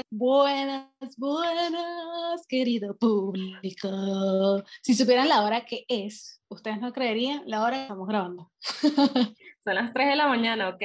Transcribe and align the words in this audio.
tal? 0.00 0.04
Buenas, 0.10 1.16
buenas, 1.16 2.46
querido 2.48 2.96
público. 2.96 4.64
Si 4.82 4.94
supieran 4.94 5.28
la 5.28 5.42
hora 5.42 5.64
que 5.64 5.84
es, 5.88 6.42
ustedes 6.48 6.80
no 6.80 6.92
creerían 6.92 7.42
la 7.46 7.62
hora 7.62 7.76
que 7.76 7.82
estamos 7.82 8.08
grabando. 8.08 8.50
Son 9.64 9.74
las 9.74 9.92
3 9.92 10.08
de 10.08 10.16
la 10.16 10.26
mañana, 10.26 10.70
¿ok? 10.70 10.82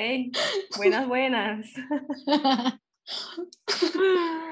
Buenas, 0.77 1.07
buenas. 1.07 1.67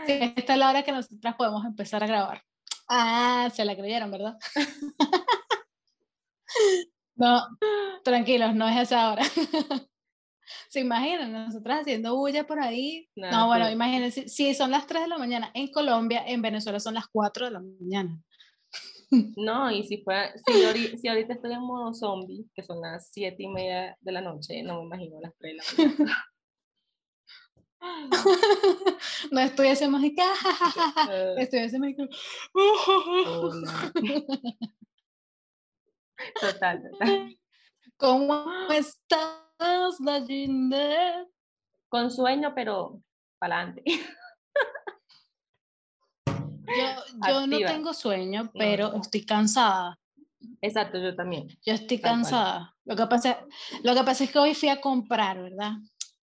esta 0.07 0.53
es 0.53 0.59
la 0.59 0.69
hora 0.69 0.83
que 0.83 0.91
nosotras 0.91 1.35
podemos 1.35 1.65
empezar 1.65 2.03
a 2.03 2.07
grabar. 2.07 2.43
Ah, 2.87 3.49
se 3.53 3.65
la 3.65 3.75
creyeron, 3.75 4.11
¿verdad? 4.11 4.37
no, 7.15 7.41
tranquilos, 8.03 8.55
no 8.55 8.67
es 8.69 8.77
esa 8.77 9.11
hora. 9.11 9.23
¿Se 10.69 10.79
imaginan? 10.79 11.31
Nosotras 11.31 11.81
haciendo 11.81 12.15
bulla 12.15 12.45
por 12.45 12.59
ahí. 12.59 13.09
No, 13.15 13.47
bueno, 13.47 13.69
imagínense, 13.69 14.27
si 14.27 14.53
son 14.53 14.71
las 14.71 14.87
3 14.87 15.03
de 15.03 15.07
la 15.07 15.17
mañana 15.17 15.51
en 15.53 15.71
Colombia, 15.71 16.23
en 16.25 16.41
Venezuela 16.41 16.79
son 16.79 16.95
las 16.95 17.07
4 17.07 17.45
de 17.45 17.51
la 17.51 17.59
mañana. 17.59 18.21
No, 19.37 19.69
y 19.69 19.83
si, 19.83 20.01
fuera, 20.01 20.33
si, 20.43 20.97
si, 20.97 21.07
ahorita 21.07 21.33
estoy 21.33 21.53
en 21.53 21.61
modo 21.61 21.93
zombie, 21.93 22.47
que 22.55 22.63
son 22.63 22.81
las 22.81 23.09
7 23.11 23.35
y 23.43 23.47
media 23.47 23.95
de 24.01 24.11
la 24.11 24.21
noche, 24.21 24.63
no 24.63 24.79
me 24.79 24.85
imagino 24.85 25.19
las 25.21 25.35
3 25.37 25.53
de 25.77 25.83
la 25.83 25.87
mañana. 25.89 26.25
no 29.31 29.39
estuviese 29.41 29.87
mágica, 29.87 30.23
estuviese 31.37 31.77
mágica. 31.77 32.07
Total, 36.39 36.81
total. 36.81 37.37
¿Cómo 37.97 38.45
estás? 39.63 41.27
Con 41.89 42.11
sueño, 42.11 42.53
pero 42.55 43.01
para 43.39 43.57
adelante. 43.57 43.83
Yo, 47.27 47.47
no 47.47 47.57
tengo 47.59 47.93
sueño, 47.93 48.51
pero 48.53 48.95
estoy 48.95 49.25
cansada. 49.25 49.99
Exacto, 50.61 50.97
yo 50.97 51.15
también. 51.15 51.47
Yo 51.65 51.73
estoy 51.73 51.99
cansada. 51.99 52.75
Lo 52.85 52.95
que, 52.95 53.05
pasa, 53.07 53.45
lo 53.83 53.93
que 53.93 54.03
pasa 54.03 54.23
es 54.23 54.31
que 54.31 54.39
hoy 54.39 54.55
fui 54.55 54.69
a 54.69 54.81
comprar, 54.81 55.41
¿verdad? 55.41 55.73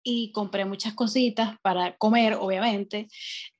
Y 0.03 0.31
compré 0.31 0.65
muchas 0.65 0.93
cositas 0.93 1.57
para 1.61 1.95
comer, 1.97 2.35
obviamente. 2.35 3.07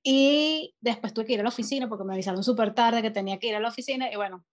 Y 0.04 0.76
después 0.82 1.14
tuve 1.14 1.26
que 1.26 1.34
ir 1.34 1.40
a 1.40 1.44
la 1.44 1.50
oficina 1.50 1.88
porque 1.88 2.04
me 2.04 2.14
avisaron 2.14 2.44
súper 2.44 2.74
tarde 2.74 3.02
que 3.02 3.12
tenía 3.12 3.40
que 3.40 3.48
ir 3.48 3.56
a 3.56 3.60
la 3.60 3.70
oficina. 3.70 4.12
Y 4.12 4.16
bueno, 4.16 4.44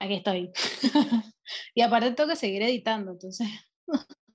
aquí 0.00 0.14
estoy. 0.14 0.50
y 1.74 1.82
aparte 1.82 2.12
tengo 2.12 2.30
que 2.30 2.36
seguir 2.36 2.62
editando, 2.62 3.12
entonces 3.12 3.48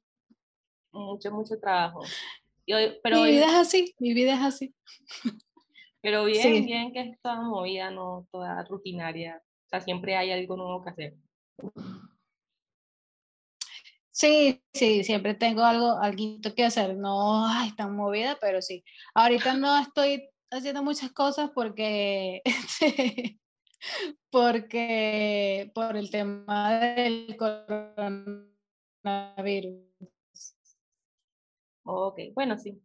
mucho, 0.91 1.31
mucho 1.31 1.59
trabajo. 1.59 2.01
pero 3.03 3.21
mi 3.21 3.31
vida 3.31 3.45
es 3.45 3.67
así, 3.67 3.95
mi 3.99 4.13
vida 4.13 4.33
es 4.33 4.41
así. 4.41 4.73
Pero 6.01 6.25
bien, 6.25 6.65
bien 6.65 6.91
que 6.91 7.01
es 7.01 7.21
toda 7.21 7.41
movida, 7.41 7.91
no 7.91 8.27
toda 8.31 8.63
rutinaria. 8.63 9.41
O 9.65 9.69
sea, 9.69 9.81
siempre 9.81 10.15
hay 10.15 10.31
algo 10.31 10.57
nuevo 10.57 10.83
que 10.83 10.89
hacer. 10.89 11.13
Sí, 14.09 14.61
sí, 14.73 15.03
siempre 15.03 15.35
tengo 15.35 15.63
algo, 15.63 15.97
algo 15.99 16.39
que 16.55 16.65
hacer. 16.65 16.97
No, 16.97 17.45
ay, 17.47 17.71
tan 17.75 17.95
movida, 17.95 18.37
pero 18.41 18.61
sí. 18.61 18.83
Ahorita 19.13 19.53
no 19.53 19.79
estoy 19.79 20.29
haciendo 20.51 20.83
muchas 20.83 21.11
cosas 21.13 21.51
porque, 21.53 22.41
porque 24.29 25.71
por 25.73 25.95
el 25.95 26.09
tema 26.11 26.73
del 26.79 27.37
coronavirus. 27.37 28.51
Ok, 31.83 32.19
bueno, 32.33 32.57
sí. 32.57 32.81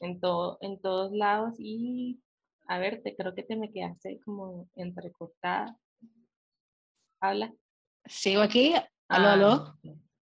En, 0.00 0.20
todo, 0.20 0.58
en 0.60 0.80
todos 0.80 1.12
lados 1.12 1.54
y 1.58 2.20
a 2.68 2.78
ver, 2.78 3.02
te 3.02 3.16
creo 3.16 3.34
que 3.34 3.42
te 3.42 3.56
me 3.56 3.72
quedaste 3.72 4.20
como 4.24 4.68
entrecortada. 4.76 5.76
Habla. 7.20 7.52
Sigo 8.06 8.42
aquí. 8.42 8.74
Aló, 9.08 9.28
aló. 9.28 9.48
Ah, 9.48 9.76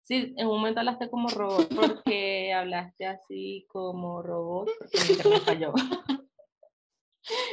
sí, 0.04 0.34
en 0.38 0.48
un 0.48 0.58
momento 0.58 0.82
hablaste 0.82 1.10
como 1.10 1.30
robot 1.30 1.74
porque 1.74 2.54
hablaste 2.54 3.08
así 3.08 3.66
como 3.70 4.22
robot 4.22 4.70
porque 4.78 5.14
internet 5.14 5.42
falló. 5.44 5.74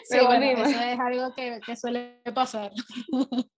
sí, 0.04 0.18
bueno, 0.26 0.44
eso 0.64 0.80
es 0.80 0.98
algo 0.98 1.34
que, 1.34 1.60
que 1.64 1.76
suele 1.76 2.20
pasar. 2.34 2.72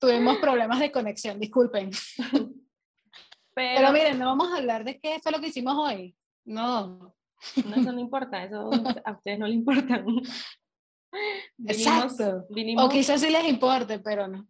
Tuvimos 0.00 0.38
problemas 0.38 0.80
de 0.80 0.90
conexión, 0.90 1.38
disculpen. 1.38 1.90
Pero, 3.56 3.90
miren, 3.90 4.18
no 4.18 4.26
vamos 4.26 4.52
a 4.52 4.58
hablar 4.58 4.84
de 4.84 5.00
qué 5.00 5.18
fue 5.22 5.32
lo 5.32 5.40
que 5.40 5.48
hicimos 5.48 5.74
hoy. 5.78 6.14
No. 6.44 7.16
No, 7.64 7.76
eso 7.76 7.90
no 7.90 8.00
importa, 8.00 8.44
eso 8.44 8.70
a 9.04 9.12
ustedes 9.12 9.38
no 9.38 9.46
les 9.46 9.56
importa. 9.56 10.04
Exacto. 11.66 12.46
o 12.78 12.88
quizás 12.90 13.20
sí 13.20 13.30
les 13.30 13.48
importe, 13.48 13.98
pero 13.98 14.28
no. 14.28 14.46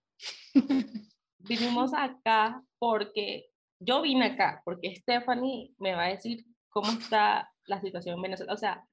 vinimos 1.39 1.93
acá 1.95 2.61
porque 2.81 3.47
yo 3.79 4.03
vine 4.03 4.27
acá, 4.27 4.61
porque 4.65 4.97
Stephanie 4.97 5.73
me 5.79 5.95
va 5.95 6.07
a 6.07 6.09
decir 6.09 6.45
cómo 6.71 6.91
está 6.91 7.49
la 7.67 7.81
situación 7.81 8.17
en 8.17 8.23
Venezuela. 8.23 8.53
O 8.53 8.57
sea, 8.57 8.85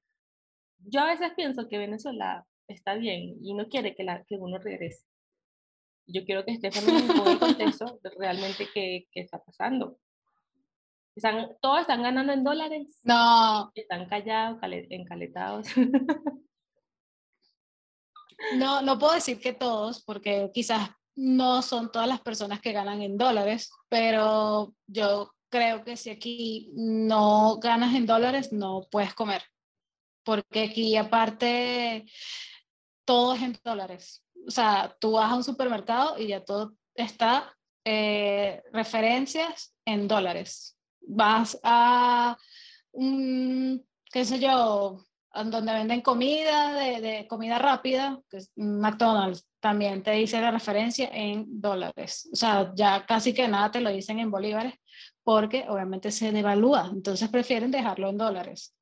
yo 0.78 1.00
a 1.00 1.06
veces 1.06 1.32
pienso 1.34 1.68
que 1.68 1.78
Venezuela 1.78 2.46
está 2.68 2.94
bien 2.94 3.36
y 3.42 3.54
no 3.54 3.68
quiere 3.68 3.96
que, 3.96 4.04
la, 4.04 4.22
que 4.24 4.36
uno 4.36 4.58
regrese. 4.58 5.06
Yo 6.06 6.24
quiero 6.24 6.44
que 6.44 6.54
Stephanie 6.54 7.02
me 7.02 7.14
ponga 7.14 7.32
en 7.32 7.38
contexto 7.38 7.98
de 8.02 8.10
realmente 8.10 8.68
qué, 8.72 9.06
qué 9.10 9.20
está 9.20 9.42
pasando. 9.42 9.98
Están, 11.16 11.56
todos 11.60 11.82
están 11.82 12.02
ganando 12.02 12.32
en 12.32 12.42
dólares. 12.42 13.00
No. 13.04 13.70
Están 13.74 14.08
callados, 14.08 14.58
encaletados. 14.62 15.68
No, 18.56 18.82
no 18.82 18.98
puedo 18.98 19.14
decir 19.14 19.40
que 19.40 19.54
todos, 19.54 20.02
porque 20.04 20.50
quizás 20.52 20.90
no 21.14 21.62
son 21.62 21.90
todas 21.90 22.08
las 22.08 22.20
personas 22.20 22.60
que 22.60 22.72
ganan 22.72 23.00
en 23.00 23.16
dólares, 23.16 23.70
pero 23.88 24.74
yo 24.86 25.32
creo 25.48 25.82
que 25.84 25.96
si 25.96 26.10
aquí 26.10 26.70
no 26.74 27.58
ganas 27.58 27.94
en 27.94 28.04
dólares, 28.04 28.52
no 28.52 28.86
puedes 28.90 29.14
comer, 29.14 29.42
porque 30.24 30.64
aquí 30.64 30.96
aparte 30.96 32.04
todo 33.06 33.34
es 33.34 33.42
en 33.42 33.58
dólares. 33.64 34.22
O 34.46 34.50
sea, 34.50 34.94
tú 35.00 35.12
vas 35.12 35.32
a 35.32 35.36
un 35.36 35.44
supermercado 35.44 36.18
y 36.18 36.26
ya 36.26 36.44
todo 36.44 36.74
está 36.94 37.56
eh, 37.84 38.62
referencias 38.72 39.74
en 39.86 40.06
dólares 40.06 40.74
vas 41.06 41.58
a, 41.62 42.36
qué 42.92 44.24
sé 44.24 44.38
yo, 44.38 45.04
donde 45.34 45.72
venden 45.72 46.00
comida, 46.00 46.74
de, 47.00 47.26
comida 47.26 47.58
rápida, 47.58 48.20
McDonald's, 48.56 49.46
también 49.60 50.02
te 50.02 50.12
dice 50.12 50.40
la 50.40 50.50
referencia 50.50 51.08
en 51.12 51.60
dólares. 51.60 52.28
O 52.32 52.36
sea, 52.36 52.72
ya 52.76 53.04
casi 53.06 53.34
que 53.34 53.48
nada 53.48 53.70
te 53.70 53.80
lo 53.80 53.90
dicen 53.90 54.18
en 54.20 54.30
bolívares, 54.30 54.74
porque 55.22 55.64
obviamente 55.68 56.10
se 56.12 56.32
devalúa, 56.32 56.90
entonces 56.92 57.28
prefieren 57.28 57.70
dejarlo 57.70 58.10
en 58.10 58.18
dólares. 58.18 58.76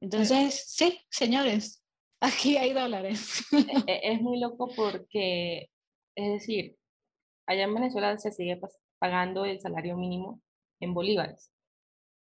Entonces, 0.00 0.64
sí, 0.68 1.00
señores, 1.10 1.82
aquí 2.20 2.56
hay 2.56 2.72
dólares. 2.72 3.44
E, 3.86 3.92
e, 3.92 4.12
es 4.12 4.20
muy 4.20 4.38
loco 4.38 4.68
porque, 4.76 5.70
es 6.14 6.32
decir, 6.32 6.76
allá 7.46 7.64
en 7.64 7.74
Venezuela 7.74 8.16
se 8.18 8.30
sigue 8.30 8.60
pagando 8.98 9.44
el 9.44 9.60
salario 9.60 9.96
mínimo 9.96 10.40
en 10.80 10.94
bolívares 10.94 11.50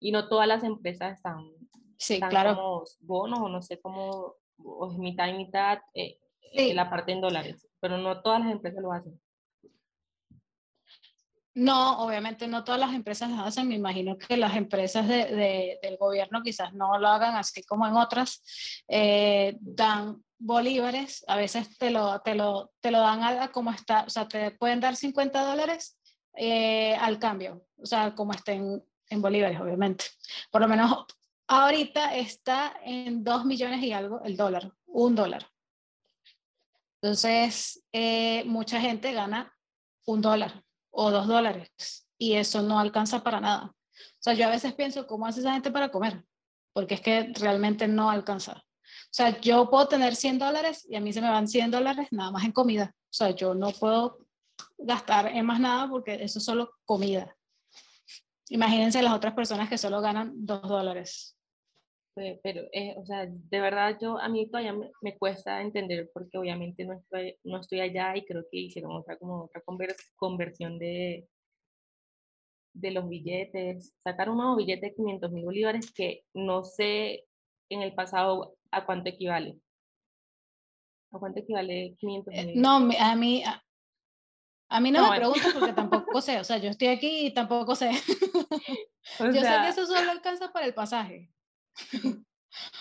y 0.00 0.12
no 0.12 0.28
todas 0.28 0.46
las 0.46 0.64
empresas 0.64 1.16
están, 1.16 1.50
sí, 1.98 2.20
claro. 2.20 2.56
como 2.56 2.84
bonos 3.00 3.40
o 3.40 3.48
no 3.48 3.62
sé 3.62 3.80
cómo, 3.80 4.34
o 4.62 4.90
es 4.90 4.98
mitad 4.98 5.28
y 5.28 5.34
mitad, 5.34 5.78
eh, 5.94 6.18
eh, 6.52 6.74
la 6.74 6.90
parte 6.90 7.12
en 7.12 7.20
dólares, 7.20 7.66
pero 7.80 7.98
no 7.98 8.22
todas 8.22 8.40
las 8.40 8.52
empresas 8.52 8.82
lo 8.82 8.92
hacen. 8.92 9.20
No, 11.54 12.04
obviamente 12.04 12.46
no 12.48 12.64
todas 12.64 12.78
las 12.78 12.94
empresas 12.94 13.30
lo 13.30 13.42
hacen. 13.42 13.66
Me 13.68 13.76
imagino 13.76 14.18
que 14.18 14.36
las 14.36 14.54
empresas 14.56 15.08
de, 15.08 15.78
del 15.80 15.96
gobierno 15.96 16.42
quizás 16.42 16.74
no 16.74 16.98
lo 16.98 17.08
hagan 17.08 17.34
así 17.34 17.62
como 17.62 17.86
en 17.86 17.94
otras. 17.94 18.42
Eh, 18.88 19.56
dan 19.60 20.22
bolívares, 20.38 21.24
a 21.26 21.36
veces 21.36 21.78
te 21.78 21.90
lo, 21.90 22.20
te 22.20 22.34
lo, 22.34 22.72
te 22.80 22.90
lo 22.90 23.00
dan 23.00 23.22
a, 23.22 23.48
como 23.52 23.70
está, 23.70 24.04
o 24.04 24.10
sea, 24.10 24.28
te 24.28 24.50
pueden 24.50 24.80
dar 24.80 24.96
50 24.96 25.42
dólares 25.46 25.98
al 27.00 27.18
cambio, 27.18 27.64
o 27.78 27.86
sea, 27.86 28.14
como 28.14 28.32
estén 28.32 28.82
en 29.10 29.22
bolívares, 29.22 29.60
obviamente. 29.60 30.06
Por 30.50 30.60
lo 30.60 30.68
menos 30.68 31.06
ahorita 31.46 32.14
está 32.16 32.74
en 32.84 33.22
2 33.22 33.44
millones 33.44 33.82
y 33.82 33.92
algo 33.92 34.20
el 34.24 34.36
dólar, 34.36 34.72
un 34.86 35.14
dólar. 35.14 35.46
Entonces, 37.00 37.84
eh, 37.92 38.44
mucha 38.46 38.80
gente 38.80 39.12
gana 39.12 39.52
un 40.06 40.20
dólar 40.22 40.64
o 40.90 41.10
dos 41.10 41.26
dólares 41.26 42.08
y 42.18 42.34
eso 42.34 42.62
no 42.62 42.78
alcanza 42.78 43.22
para 43.22 43.40
nada. 43.40 43.66
O 43.66 44.20
sea, 44.20 44.34
yo 44.34 44.46
a 44.46 44.50
veces 44.50 44.74
pienso, 44.74 45.06
¿cómo 45.06 45.26
hace 45.26 45.40
esa 45.40 45.52
gente 45.52 45.70
para 45.70 45.90
comer? 45.90 46.24
Porque 46.72 46.94
es 46.94 47.00
que 47.00 47.32
realmente 47.34 47.86
no 47.86 48.10
alcanza. 48.10 48.52
O 48.52 49.14
sea, 49.16 49.40
yo 49.40 49.70
puedo 49.70 49.88
tener 49.88 50.16
100 50.16 50.38
dólares 50.38 50.86
y 50.88 50.96
a 50.96 51.00
mí 51.00 51.12
se 51.12 51.20
me 51.20 51.30
van 51.30 51.48
100 51.48 51.70
dólares 51.70 52.08
nada 52.10 52.30
más 52.30 52.44
en 52.44 52.52
comida. 52.52 52.92
O 52.94 53.12
sea, 53.12 53.30
yo 53.30 53.54
no 53.54 53.70
puedo 53.70 54.18
gastar 54.78 55.28
en 55.28 55.46
más 55.46 55.60
nada 55.60 55.88
porque 55.88 56.14
eso 56.22 56.38
es 56.38 56.44
solo 56.44 56.72
comida. 56.84 57.36
Imagínense 58.50 59.02
las 59.02 59.14
otras 59.14 59.34
personas 59.34 59.68
que 59.68 59.78
solo 59.78 60.00
ganan 60.00 60.32
dos 60.34 60.62
dólares. 60.62 61.36
pero, 62.14 62.62
eh, 62.72 62.94
o 62.96 63.04
sea, 63.04 63.26
de 63.26 63.60
verdad 63.60 63.98
yo, 64.00 64.18
a 64.18 64.28
mí 64.28 64.48
todavía 64.48 64.74
me, 65.02 65.18
cuesta 65.18 65.60
entender 65.60 66.10
porque 66.14 66.38
obviamente 66.38 66.84
no 66.84 66.94
estoy, 66.94 67.36
no 67.44 67.60
estoy 67.60 67.80
allá 67.80 68.16
y 68.16 68.24
creo 68.24 68.44
que 68.50 68.58
hicieron 68.58 68.92
otra, 68.92 69.18
como 69.18 69.44
otra 69.44 69.62
conversión 70.16 70.78
de, 70.78 71.28
de 72.76 72.90
los 72.90 73.08
billetes, 73.08 73.94
sacaron 73.98 74.34
un 74.34 74.42
nuevo 74.42 74.56
billete 74.56 74.86
de 74.86 74.94
500 74.94 75.32
mil 75.32 75.44
bolívares 75.44 75.92
que 75.92 76.24
no 76.34 76.64
sé 76.64 77.24
en 77.70 77.82
el 77.82 77.94
pasado 77.94 78.56
a 78.70 78.84
cuánto 78.84 79.08
equivale. 79.08 79.58
¿A 81.10 81.18
cuánto 81.18 81.40
equivale 81.40 81.96
500 81.98 82.34
eh, 82.34 82.46
mil? 82.46 82.60
No, 82.60 82.76
a 82.76 83.16
mí, 83.16 83.42
a, 83.44 83.62
mí 84.80 84.90
no, 84.90 85.10
me 85.10 85.16
preguntas 85.16 85.52
porque 85.52 85.72
tampoco 85.74 86.20
sé, 86.20 86.40
o 86.40 86.44
sea, 86.44 86.58
yo 86.58 86.70
estoy 86.70 86.88
aquí 86.88 87.26
y 87.26 87.34
tampoco 87.34 87.74
sé. 87.74 87.90
yo 89.20 89.32
sé 89.32 89.40
que 89.40 89.68
eso 89.68 89.86
solo 89.86 90.10
alcanza 90.10 90.52
para 90.52 90.66
el 90.66 90.74
pasaje. 90.74 91.30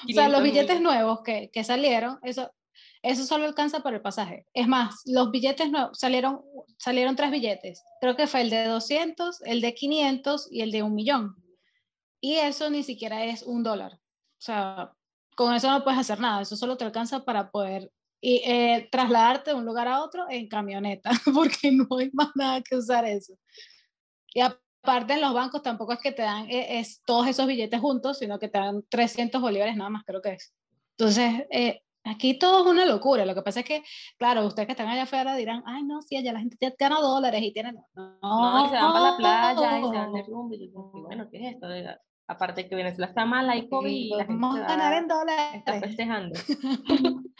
o 0.09 0.13
sea, 0.13 0.29
los 0.29 0.41
billetes 0.41 0.81
nuevos 0.81 1.21
que, 1.21 1.49
que 1.51 1.63
salieron, 1.63 2.19
eso, 2.23 2.51
eso 3.01 3.25
solo 3.25 3.45
alcanza 3.45 3.81
para 3.81 3.97
el 3.97 4.01
pasaje. 4.01 4.47
Es 4.53 4.67
más, 4.67 5.01
los 5.05 5.31
billetes 5.31 5.69
nuevos, 5.69 5.99
salieron, 5.99 6.41
salieron 6.77 7.15
tres 7.15 7.31
billetes. 7.31 7.83
Creo 8.01 8.15
que 8.15 8.27
fue 8.27 8.41
el 8.41 8.49
de 8.49 8.65
200, 8.65 9.41
el 9.43 9.61
de 9.61 9.73
500 9.73 10.47
y 10.51 10.61
el 10.61 10.71
de 10.71 10.83
un 10.83 10.95
millón. 10.95 11.35
Y 12.19 12.35
eso 12.35 12.69
ni 12.71 12.81
siquiera 12.81 13.23
es 13.25 13.43
un 13.43 13.61
dólar. 13.61 13.93
O 13.93 14.41
sea, 14.41 14.91
con 15.35 15.53
eso 15.53 15.69
no 15.69 15.83
puedes 15.83 15.99
hacer 15.99 16.19
nada. 16.19 16.41
Eso 16.41 16.55
solo 16.55 16.77
te 16.77 16.85
alcanza 16.85 17.23
para 17.23 17.51
poder 17.51 17.91
y, 18.27 18.41
eh, 18.43 18.89
trasladarte 18.91 19.51
de 19.51 19.55
un 19.55 19.65
lugar 19.65 19.87
a 19.87 20.01
otro 20.01 20.25
en 20.27 20.47
camioneta, 20.47 21.11
porque 21.33 21.71
no 21.71 21.85
hay 21.99 22.09
más 22.11 22.29
nada 22.33 22.59
que 22.61 22.75
usar 22.75 23.05
eso. 23.05 23.33
Y 24.33 24.41
aparte 24.41 25.13
en 25.13 25.21
los 25.21 25.31
bancos 25.31 25.61
tampoco 25.61 25.93
es 25.93 25.99
que 25.99 26.11
te 26.11 26.23
dan 26.23 26.49
eh, 26.49 26.79
es, 26.79 27.03
todos 27.05 27.27
esos 27.27 27.45
billetes 27.45 27.79
juntos, 27.79 28.17
sino 28.17 28.39
que 28.39 28.47
te 28.47 28.57
dan 28.57 28.81
300 28.89 29.39
bolívares 29.39 29.75
nada 29.75 29.91
más, 29.91 30.03
creo 30.05 30.23
que 30.23 30.33
es. 30.33 30.55
Entonces, 30.97 31.45
eh, 31.51 31.81
Aquí 32.07 32.37
todo 32.37 32.63
es 32.63 32.67
una 32.67 32.85
locura. 32.85 33.25
Lo 33.25 33.33
que 33.33 33.41
pasa 33.41 33.61
es 33.61 33.65
que, 33.65 33.81
claro, 34.19 34.45
ustedes 34.45 34.67
que 34.67 34.73
están 34.73 34.87
allá 34.87 35.03
afuera 35.03 35.35
dirán, 35.35 35.63
ay, 35.65 35.81
no, 35.81 36.03
sí, 36.03 36.15
allá 36.15 36.33
la 36.33 36.39
gente 36.39 36.55
ya 36.61 36.71
gana 36.77 36.99
dólares 36.99 37.41
y 37.41 37.51
tienen. 37.51 37.77
No, 37.95 38.19
no 38.21 38.65
y 38.67 38.69
se 38.69 38.75
van 38.75 38.93
para 38.93 39.09
la 39.09 39.17
playa 39.17 39.79
y 39.79 39.89
se 39.89 39.97
van 39.97 40.13
de 40.13 40.21
rumbo. 40.21 40.53
Y 40.53 40.71
bueno, 41.01 41.27
¿qué 41.31 41.37
es 41.37 41.55
esto? 41.55 41.65
Aparte 42.27 42.69
que 42.69 42.75
Venezuela 42.75 43.07
está 43.07 43.25
mal, 43.25 43.49
hay 43.49 43.67
COVID. 43.67 43.89
y 43.89 44.09
la 44.09 44.25
vamos 44.25 44.55
a 44.59 44.67
ganar 44.67 44.93
en 44.93 45.07
dólares. 45.07 45.55
Está 45.55 45.79
festejando. 45.79 46.39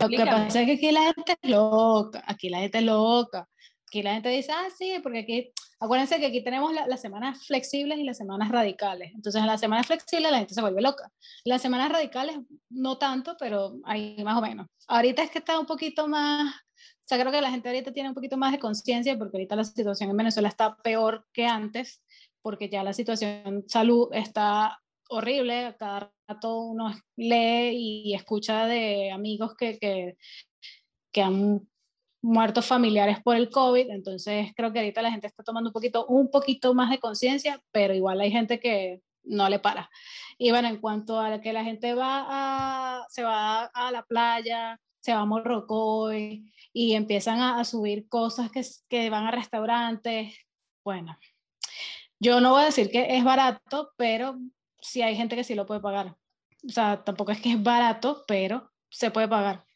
Lo 0.00 0.08
que 0.08 0.24
pasa 0.24 0.60
es 0.60 0.66
que 0.66 0.72
aquí 0.72 0.92
la 0.92 1.02
gente 1.02 1.36
es 1.40 1.50
loca. 1.50 2.22
Aquí 2.26 2.48
la 2.48 2.58
gente 2.58 2.78
es 2.78 2.84
loca. 2.84 3.48
Aquí 3.86 4.02
la 4.02 4.14
gente 4.14 4.28
dice, 4.28 4.52
ah, 4.52 4.68
sí, 4.76 4.98
porque 5.02 5.20
aquí 5.20 5.52
Acuérdense 5.80 6.18
que 6.18 6.26
aquí 6.26 6.42
tenemos 6.42 6.72
las 6.72 7.00
semanas 7.00 7.46
flexibles 7.46 7.98
y 7.98 8.02
las 8.02 8.16
semanas 8.16 8.48
radicales. 8.50 9.12
Entonces, 9.14 9.40
en 9.40 9.46
las 9.46 9.60
semanas 9.60 9.86
flexibles 9.86 10.30
la 10.30 10.38
gente 10.38 10.54
se 10.54 10.60
vuelve 10.60 10.82
loca. 10.82 11.12
Las 11.44 11.62
semanas 11.62 11.92
radicales 11.92 12.36
no 12.68 12.98
tanto, 12.98 13.36
pero 13.38 13.76
ahí 13.84 14.16
más 14.24 14.36
o 14.36 14.40
menos. 14.40 14.66
Ahorita 14.88 15.22
es 15.22 15.30
que 15.30 15.38
está 15.38 15.58
un 15.58 15.66
poquito 15.66 16.08
más, 16.08 16.52
o 16.52 17.04
sea, 17.04 17.20
creo 17.20 17.30
que 17.30 17.40
la 17.40 17.50
gente 17.50 17.68
ahorita 17.68 17.92
tiene 17.92 18.08
un 18.08 18.14
poquito 18.14 18.36
más 18.36 18.50
de 18.50 18.58
conciencia 18.58 19.16
porque 19.16 19.36
ahorita 19.36 19.54
la 19.54 19.64
situación 19.64 20.10
en 20.10 20.16
Venezuela 20.16 20.48
está 20.48 20.76
peor 20.78 21.24
que 21.32 21.46
antes, 21.46 22.02
porque 22.42 22.68
ya 22.68 22.82
la 22.82 22.92
situación 22.92 23.64
salud 23.68 24.08
está 24.12 24.80
horrible. 25.08 25.76
Cada 25.78 26.12
rato 26.28 26.60
uno 26.60 26.92
lee 27.16 27.72
y 27.74 28.14
escucha 28.14 28.66
de 28.66 29.10
amigos 29.10 29.54
que, 29.56 29.78
que, 29.78 30.16
que 31.12 31.22
han 31.22 31.66
muertos 32.22 32.66
familiares 32.66 33.20
por 33.22 33.36
el 33.36 33.50
COVID, 33.50 33.90
entonces 33.90 34.52
creo 34.56 34.72
que 34.72 34.80
ahorita 34.80 35.02
la 35.02 35.10
gente 35.10 35.26
está 35.26 35.42
tomando 35.42 35.70
un 35.70 35.72
poquito, 35.72 36.06
un 36.06 36.30
poquito 36.30 36.74
más 36.74 36.90
de 36.90 36.98
conciencia, 36.98 37.62
pero 37.72 37.94
igual 37.94 38.20
hay 38.20 38.30
gente 38.30 38.60
que 38.60 39.00
no 39.24 39.48
le 39.48 39.58
para. 39.58 39.90
Y 40.36 40.50
bueno, 40.50 40.68
en 40.68 40.80
cuanto 40.80 41.20
a 41.20 41.40
que 41.40 41.52
la 41.52 41.64
gente 41.64 41.94
va 41.94 42.26
a, 42.28 43.06
se 43.08 43.22
va 43.22 43.64
a 43.66 43.92
la 43.92 44.02
playa, 44.02 44.80
se 45.00 45.14
va 45.14 45.20
a 45.20 45.26
Morrocoy 45.26 46.44
y 46.72 46.94
empiezan 46.94 47.40
a, 47.40 47.64
subir 47.64 48.08
cosas 48.08 48.50
que, 48.50 48.62
que 48.88 49.10
van 49.10 49.26
a 49.26 49.30
restaurantes, 49.30 50.34
bueno, 50.84 51.16
yo 52.20 52.40
no 52.40 52.52
voy 52.52 52.62
a 52.62 52.66
decir 52.66 52.90
que 52.90 53.16
es 53.16 53.24
barato, 53.24 53.92
pero 53.96 54.38
sí 54.80 55.02
hay 55.02 55.16
gente 55.16 55.36
que 55.36 55.44
sí 55.44 55.54
lo 55.54 55.66
puede 55.66 55.80
pagar. 55.80 56.16
O 56.66 56.70
sea, 56.70 57.02
tampoco 57.04 57.32
es 57.32 57.40
que 57.40 57.52
es 57.52 57.62
barato, 57.62 58.24
pero 58.26 58.70
se 58.88 59.10
puede 59.10 59.28
pagar 59.28 59.68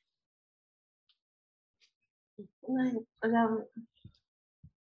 o 2.62 3.28
sea, 3.28 3.48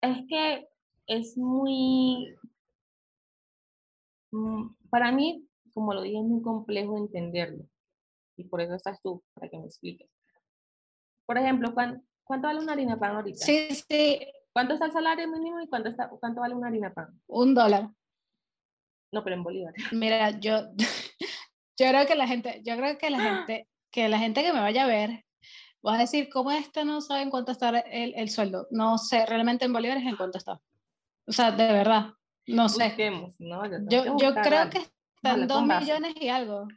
es 0.03 0.19
que 0.29 0.69
es 1.07 1.37
muy, 1.37 2.37
mm, 4.33 4.69
para 4.91 5.13
mí, 5.13 5.47
como 5.73 5.95
lo 5.95 6.03
dije, 6.03 6.19
es 6.19 6.25
muy 6.25 6.43
complejo 6.43 6.97
entenderlo. 6.97 7.65
Y 8.37 8.45
por 8.45 8.61
eso 8.61 8.75
estás 8.75 9.01
tú, 9.03 9.23
para 9.35 9.49
que 9.49 9.59
me 9.59 9.67
expliques. 9.67 10.09
Por 11.27 11.39
ejemplo, 11.39 11.75
¿cuánto, 11.75 12.03
vale 12.47 12.61
una 12.61 12.73
harina 12.73 12.99
pan 12.99 13.17
ahorita? 13.17 13.45
Sí, 13.45 13.69
sí. 13.89 14.21
¿Cuánto 14.53 14.75
está 14.75 14.87
el 14.87 14.93
salario 14.93 15.29
mínimo 15.29 15.61
y 15.61 15.69
cuánto, 15.69 15.89
está, 15.89 16.09
cuánto 16.09 16.41
vale 16.41 16.55
una 16.55 16.69
harina 16.69 16.93
pan? 16.93 17.21
Un 17.27 17.55
dólar. 17.55 17.91
No, 19.13 19.23
pero 19.23 19.37
en 19.37 19.43
bolívar. 19.43 19.75
Mira, 19.93 20.31
yo, 20.39 20.71
yo 21.81 21.89
creo 21.89 22.07
que 22.07 22.15
la 22.15 22.27
gente, 22.27 22.61
yo 22.63 22.77
creo 22.77 22.99
que 22.99 23.09
la 23.09 23.21
gente, 23.21 23.67
que 23.91 24.09
la 24.11 24.19
gente 24.19 24.43
que 24.43 24.53
me 24.53 24.61
vaya 24.61 24.85
a 24.85 24.87
ver 24.87 25.25
vas 25.83 25.97
a 25.97 26.01
decir, 26.01 26.29
¿cómo 26.29 26.51
este 26.51 26.85
no 26.85 27.01
sabe 27.01 27.23
en 27.23 27.31
cuánto 27.31 27.53
está 27.53 27.71
el, 27.71 28.13
el 28.15 28.29
sueldo? 28.29 28.67
No 28.71 28.99
sé, 28.99 29.25
realmente 29.25 29.65
en 29.65 29.73
bolívares 29.73 30.05
en 30.05 30.17
cuánto 30.17 30.37
está. 30.37 30.61
O 31.27 31.33
sea, 31.33 31.53
de 31.53 31.73
verdad, 31.73 32.13
no 32.47 32.69
sé. 32.69 32.95
¿no? 33.39 33.63
Yo, 33.89 34.19
yo 34.19 34.35
creo 34.35 34.69
que 34.69 34.87
están 35.17 35.47
dos 35.47 35.63
millones 35.63 36.13
y 36.21 36.29
algo. 36.29 36.69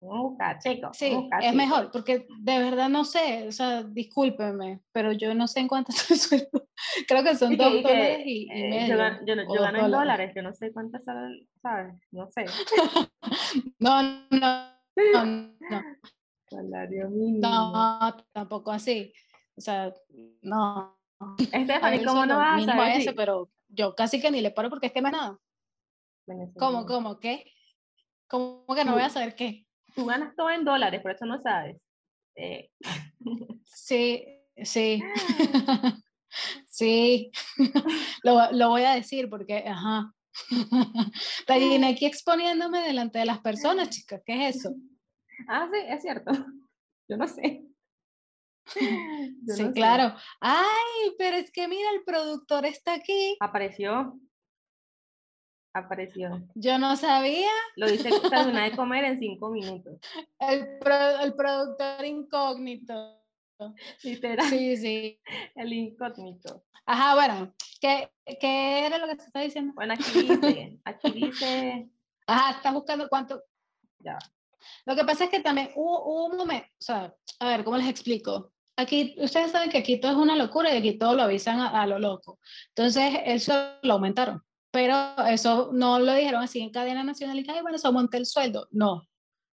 Busca, 0.00 0.58
chico. 0.60 0.90
Sí, 0.92 1.28
es 1.42 1.54
mejor, 1.54 1.90
porque 1.90 2.26
de 2.38 2.58
verdad 2.58 2.88
no 2.88 3.04
sé, 3.04 3.48
o 3.48 3.52
sea, 3.52 3.82
discúlpeme, 3.82 4.80
pero 4.92 5.10
yo 5.10 5.34
no 5.34 5.48
sé 5.48 5.60
en 5.60 5.68
cuánto 5.68 5.92
el 6.10 6.16
sueldo. 6.16 6.68
Creo 7.08 7.24
que 7.24 7.34
son 7.34 7.56
dos 7.56 7.82
dólares 7.82 8.20
y, 8.24 8.48
eh, 8.52 8.70
medio. 8.70 8.96
Yo, 8.96 9.34
yo, 9.34 9.54
yo 9.54 9.62
gano 9.62 9.84
en 9.86 9.90
dólares, 9.90 10.32
yo 10.36 10.42
no 10.42 10.54
sé 10.54 10.72
cuánto 10.72 10.98
está, 10.98 11.14
¿sabes? 11.60 11.94
No 12.12 12.28
sé. 12.30 12.44
no, 13.80 14.02
no, 14.30 14.72
no, 15.12 15.24
no. 15.24 15.82
Salario 16.48 17.10
mínimo. 17.10 17.48
No, 17.48 18.16
tampoco 18.32 18.70
así. 18.70 19.12
O 19.56 19.60
sea, 19.60 19.92
no. 20.42 20.96
Estefany, 21.52 22.04
¿cómo 22.04 22.24
no 22.24 22.38
vas 22.38 22.62
a 22.62 22.66
saber? 22.66 23.00
Ese, 23.00 23.12
pero 23.12 23.50
yo 23.68 23.96
casi 23.96 24.20
que 24.20 24.30
ni 24.30 24.40
le 24.40 24.52
paro 24.52 24.70
porque 24.70 24.86
es 24.86 24.92
que 24.92 25.00
es 25.00 25.02
nada. 25.02 25.38
¿Cómo, 26.56 26.86
cómo, 26.86 27.18
qué? 27.18 27.52
¿Cómo 28.28 28.64
que 28.74 28.84
no 28.84 28.92
voy 28.92 29.02
a 29.02 29.10
saber 29.10 29.34
qué? 29.34 29.67
Tú 29.98 30.06
ganas 30.06 30.36
todo 30.36 30.48
en 30.50 30.64
dólares, 30.64 31.02
por 31.02 31.10
eso 31.10 31.26
no 31.26 31.40
sabes. 31.40 31.76
Eh. 32.36 32.70
Sí, 33.64 34.24
sí. 34.62 35.02
sí. 36.66 37.32
lo, 38.22 38.52
lo 38.52 38.68
voy 38.68 38.82
a 38.82 38.94
decir 38.94 39.28
porque, 39.28 39.64
ajá. 39.66 40.14
Te 41.46 41.84
aquí 41.84 42.06
exponiéndome 42.06 42.82
delante 42.82 43.18
de 43.18 43.24
las 43.24 43.40
personas, 43.40 43.90
chicas. 43.90 44.22
¿Qué 44.24 44.48
es 44.48 44.56
eso? 44.56 44.72
Ah, 45.48 45.68
sí, 45.72 45.80
es 45.88 46.02
cierto. 46.02 46.30
Yo 47.08 47.16
no 47.16 47.26
sé. 47.26 47.64
sí, 48.66 49.72
claro. 49.74 50.14
Ay, 50.40 51.14
pero 51.18 51.38
es 51.38 51.50
que 51.50 51.66
mira, 51.66 51.90
el 51.90 52.04
productor 52.04 52.66
está 52.66 52.94
aquí. 52.94 53.36
Apareció. 53.40 54.16
Apareció. 55.78 56.42
Yo 56.54 56.78
no 56.78 56.96
sabía. 56.96 57.50
Lo 57.76 57.88
dice 57.88 58.10
que 58.10 58.26
una 58.26 58.64
de 58.64 58.72
comer 58.76 59.04
en 59.04 59.18
cinco 59.18 59.50
minutos. 59.50 59.98
El, 60.38 60.78
el 61.22 61.34
productor 61.34 62.04
incógnito. 62.04 63.18
Literal. 64.02 64.46
Sí, 64.48 64.76
sí. 64.76 65.20
El 65.54 65.72
incógnito. 65.72 66.64
Ajá, 66.86 67.14
bueno, 67.14 67.54
¿qué, 67.80 68.10
¿qué, 68.40 68.86
era 68.86 68.98
lo 68.98 69.06
que 69.06 69.16
se 69.16 69.26
está 69.26 69.40
diciendo? 69.40 69.74
Bueno, 69.74 69.94
aquí 69.94 70.22
dice, 70.22 70.78
aquí 70.84 71.10
dice. 71.10 71.88
Ajá, 72.26 72.56
está 72.56 72.72
buscando 72.72 73.08
cuánto. 73.08 73.42
Ya. 73.98 74.18
Lo 74.86 74.96
que 74.96 75.04
pasa 75.04 75.24
es 75.24 75.30
que 75.30 75.40
también 75.40 75.70
hubo, 75.76 76.26
un 76.26 76.36
momento, 76.36 76.66
o 76.66 76.82
sea, 76.82 77.14
a 77.40 77.48
ver, 77.48 77.64
¿cómo 77.64 77.76
les 77.76 77.88
explico? 77.88 78.52
Aquí, 78.76 79.14
ustedes 79.18 79.50
saben 79.50 79.70
que 79.70 79.78
aquí 79.78 80.00
todo 80.00 80.12
es 80.12 80.18
una 80.18 80.36
locura 80.36 80.72
y 80.72 80.78
aquí 80.78 80.96
todo 80.96 81.14
lo 81.14 81.22
avisan 81.22 81.60
a, 81.60 81.86
lo 81.86 81.98
loco. 81.98 82.38
Entonces, 82.68 83.20
eso 83.24 83.52
lo 83.82 83.94
aumentaron. 83.94 84.42
Pero 84.70 84.94
eso 85.28 85.70
no 85.72 85.98
lo 85.98 86.12
dijeron 86.14 86.42
así 86.42 86.60
en 86.60 86.70
cadena 86.70 87.02
nacional 87.02 87.38
y 87.38 87.44
que, 87.44 87.62
bueno, 87.62 87.76
eso 87.76 87.88
aumenté 87.88 88.18
el 88.18 88.26
sueldo. 88.26 88.68
No. 88.70 89.02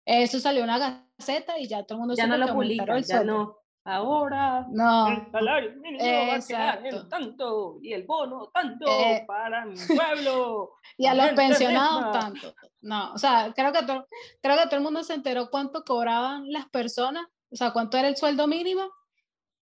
Eso 0.04 0.40
salió 0.40 0.64
en 0.64 0.70
una 0.70 1.06
gaceta 1.18 1.58
y 1.58 1.68
ya 1.68 1.84
todo 1.84 1.96
el 1.96 2.00
mundo 2.00 2.14
ya 2.14 2.26
no 2.26 2.36
lo 2.36 2.52
publica, 2.52 2.98
ya 3.00 3.24
no 3.24 3.64
ahora 3.84 4.66
no. 4.70 5.08
el 5.08 5.30
salario 5.30 5.72
mínimo 5.76 6.02
va 6.02 6.34
a 6.36 6.40
quedar 6.40 6.86
en 6.86 7.08
tanto 7.08 7.78
y 7.82 7.92
el 7.92 8.04
bono 8.04 8.50
tanto 8.52 8.86
eh, 8.88 9.24
para 9.26 9.66
mi 9.66 9.74
pueblo. 9.96 10.72
y 10.96 11.06
a 11.06 11.14
los 11.14 11.30
pensionados 11.32 12.12
tanto. 12.12 12.54
No, 12.80 13.12
o 13.12 13.18
sea, 13.18 13.52
creo 13.54 13.72
que, 13.72 13.82
todo, 13.82 14.06
creo 14.42 14.56
que 14.56 14.64
todo 14.64 14.76
el 14.76 14.82
mundo 14.82 15.04
se 15.04 15.14
enteró 15.14 15.50
cuánto 15.50 15.84
cobraban 15.84 16.50
las 16.50 16.68
personas, 16.70 17.26
o 17.50 17.56
sea, 17.56 17.72
cuánto 17.72 17.98
era 17.98 18.08
el 18.08 18.16
sueldo 18.16 18.46
mínimo 18.46 18.90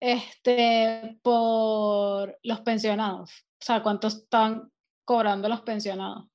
este, 0.00 1.18
por 1.22 2.38
los 2.42 2.60
pensionados, 2.60 3.30
o 3.30 3.64
sea, 3.64 3.82
cuánto 3.82 4.08
están 4.08 4.70
cobrando 5.06 5.48
los 5.48 5.62
pensionados. 5.62 6.28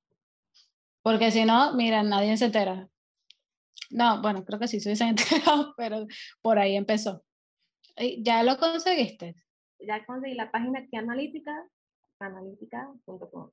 Porque 1.03 1.29
si 1.29 1.45
no, 1.45 1.73
mira, 1.73 2.01
nadie 2.01 2.35
se 2.37 2.45
entera. 2.45 2.87
No, 3.91 4.21
bueno, 4.21 4.43
creo 4.45 4.59
que 4.59 4.67
sí 4.67 4.79
se 4.79 4.89
hubiesen 4.89 5.09
enterado, 5.09 5.73
pero 5.77 6.07
por 6.41 6.57
ahí 6.57 6.75
empezó. 6.75 7.23
¿Ya 8.19 8.41
lo 8.41 8.57
conseguiste? 8.57 9.35
Ya 9.79 10.03
conseguí 10.05 10.33
la 10.33 10.49
página 10.49 10.87
que 10.89 10.97
analítica, 10.97 11.67
analítica.com. 12.19 13.51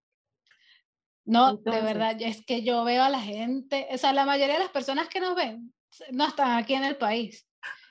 No, 1.24 1.56
de 1.56 1.82
verdad, 1.82 2.16
es 2.20 2.44
que 2.46 2.62
yo 2.62 2.84
veo 2.84 3.02
a 3.02 3.10
la 3.10 3.20
gente, 3.20 3.86
o 3.90 3.98
sea, 3.98 4.14
la 4.14 4.24
mayoría 4.24 4.54
de 4.54 4.60
las 4.60 4.70
personas 4.70 5.08
que 5.08 5.20
nos 5.20 5.34
ven 5.34 5.74
no 6.12 6.26
están 6.26 6.56
aquí 6.56 6.74
en 6.74 6.84
el 6.84 6.96
país. 6.96 7.46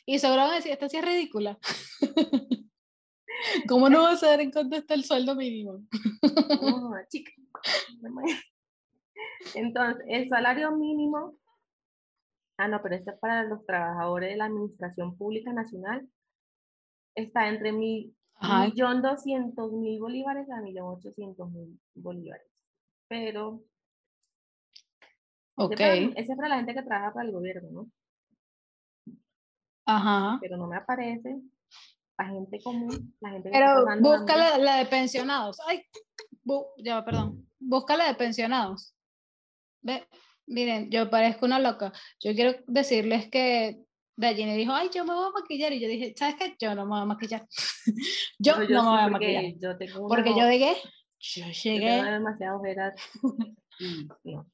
Y 0.05 0.19
seguro 0.19 0.43
van 0.43 0.51
a 0.51 0.55
decir, 0.55 0.71
esta 0.71 0.89
sí 0.89 0.97
es 0.97 1.05
ridícula. 1.05 1.59
¿Cómo 3.67 3.89
no 3.89 4.03
vas 4.03 4.15
a 4.15 4.27
saber 4.27 4.41
en 4.41 4.51
cuánto 4.51 4.75
está 4.75 4.93
el 4.93 5.03
sueldo 5.03 5.35
mínimo? 5.35 5.83
No, 6.61 6.91
chica. 7.09 7.31
Entonces, 9.55 10.05
el 10.07 10.29
salario 10.29 10.71
mínimo, 10.75 11.37
ah, 12.57 12.67
no, 12.67 12.81
pero 12.81 12.95
este 12.95 13.11
es 13.11 13.19
para 13.19 13.43
los 13.43 13.65
trabajadores 13.65 14.29
de 14.29 14.37
la 14.37 14.45
Administración 14.45 15.17
Pública 15.17 15.53
Nacional, 15.53 16.07
está 17.15 17.47
entre 17.47 17.71
mi, 17.71 18.13
millón 18.41 19.01
doscientos 19.01 19.71
mil 19.73 19.99
bolívares 19.99 20.49
a 20.51 20.61
millón 20.61 20.95
ochocientos 20.95 21.49
mil 21.51 21.79
bolívares. 21.95 22.47
Pero, 23.07 23.63
ok. 25.55 25.79
Ese 25.79 26.31
es 26.31 26.35
para 26.35 26.49
la 26.49 26.57
gente 26.57 26.73
que 26.73 26.83
trabaja 26.83 27.13
para 27.13 27.25
el 27.25 27.31
gobierno, 27.31 27.69
¿no? 27.71 27.91
Ajá. 29.85 30.37
Pero 30.41 30.57
no 30.57 30.67
me 30.67 30.75
aparece 30.75 31.41
la 32.17 32.25
gente 32.25 32.59
común, 32.63 33.15
la 33.19 33.29
gente 33.31 33.49
Pero 33.51 33.85
busca 34.01 34.57
la, 34.57 34.77
de 34.77 34.85
pensionados. 34.85 35.59
Ay, 35.67 35.83
ya, 36.77 37.03
perdón. 37.05 37.47
Busca 37.59 37.95
la 37.95 38.07
de 38.07 38.15
pensionados. 38.15 38.95
Ve, 39.81 40.07
miren, 40.47 40.89
yo 40.89 41.09
parezco 41.09 41.45
una 41.45 41.59
loca. 41.59 41.93
Yo 42.19 42.33
quiero 42.33 42.55
decirles 42.67 43.29
que 43.29 43.83
Dayane 44.15 44.55
dijo, 44.55 44.73
ay, 44.73 44.89
yo 44.93 45.05
me 45.05 45.13
voy 45.13 45.27
a 45.27 45.39
maquillar. 45.39 45.73
Y 45.73 45.79
yo 45.79 45.87
dije, 45.87 46.13
¿sabes 46.17 46.35
qué? 46.35 46.55
Yo 46.59 46.73
no 46.73 46.85
me 46.85 46.89
voy 46.89 47.01
a 47.01 47.05
maquillar. 47.05 47.47
yo, 48.39 48.57
no, 48.57 48.83
me 48.83 48.89
voy 48.89 48.99
a 48.99 49.07
maquillar. 49.09 49.43
Yo 49.59 49.77
tengo 49.77 50.07
porque 50.07 50.31
yo 50.31 50.49
llegué, 50.49 50.75
yo 51.19 51.45
llegué. 51.45 51.97
Yo 51.97 52.03
demasiado 52.03 52.61
veras. 52.61 52.95
no. 54.23 54.49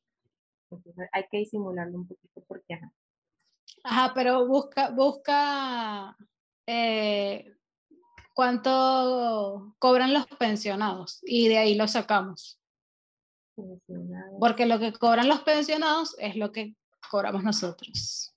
hay 1.13 1.23
que 1.31 1.37
disimularlo 1.37 1.97
un 1.97 2.07
poquito 2.07 2.43
porque, 2.47 2.73
ajá. 2.73 2.91
Ajá, 3.85 4.13
pero 4.13 4.47
busca, 4.47 4.91
busca 4.91 6.15
eh, 6.67 7.55
cuánto 8.33 9.75
cobran 9.79 10.13
los 10.13 10.27
pensionados 10.27 11.19
y 11.23 11.47
de 11.47 11.57
ahí 11.57 11.75
lo 11.75 11.87
sacamos. 11.87 12.59
Porque 14.39 14.65
lo 14.65 14.79
que 14.79 14.93
cobran 14.93 15.27
los 15.27 15.41
pensionados 15.41 16.15
es 16.19 16.35
lo 16.35 16.51
que 16.51 16.75
cobramos 17.09 17.43
nosotros. 17.43 18.35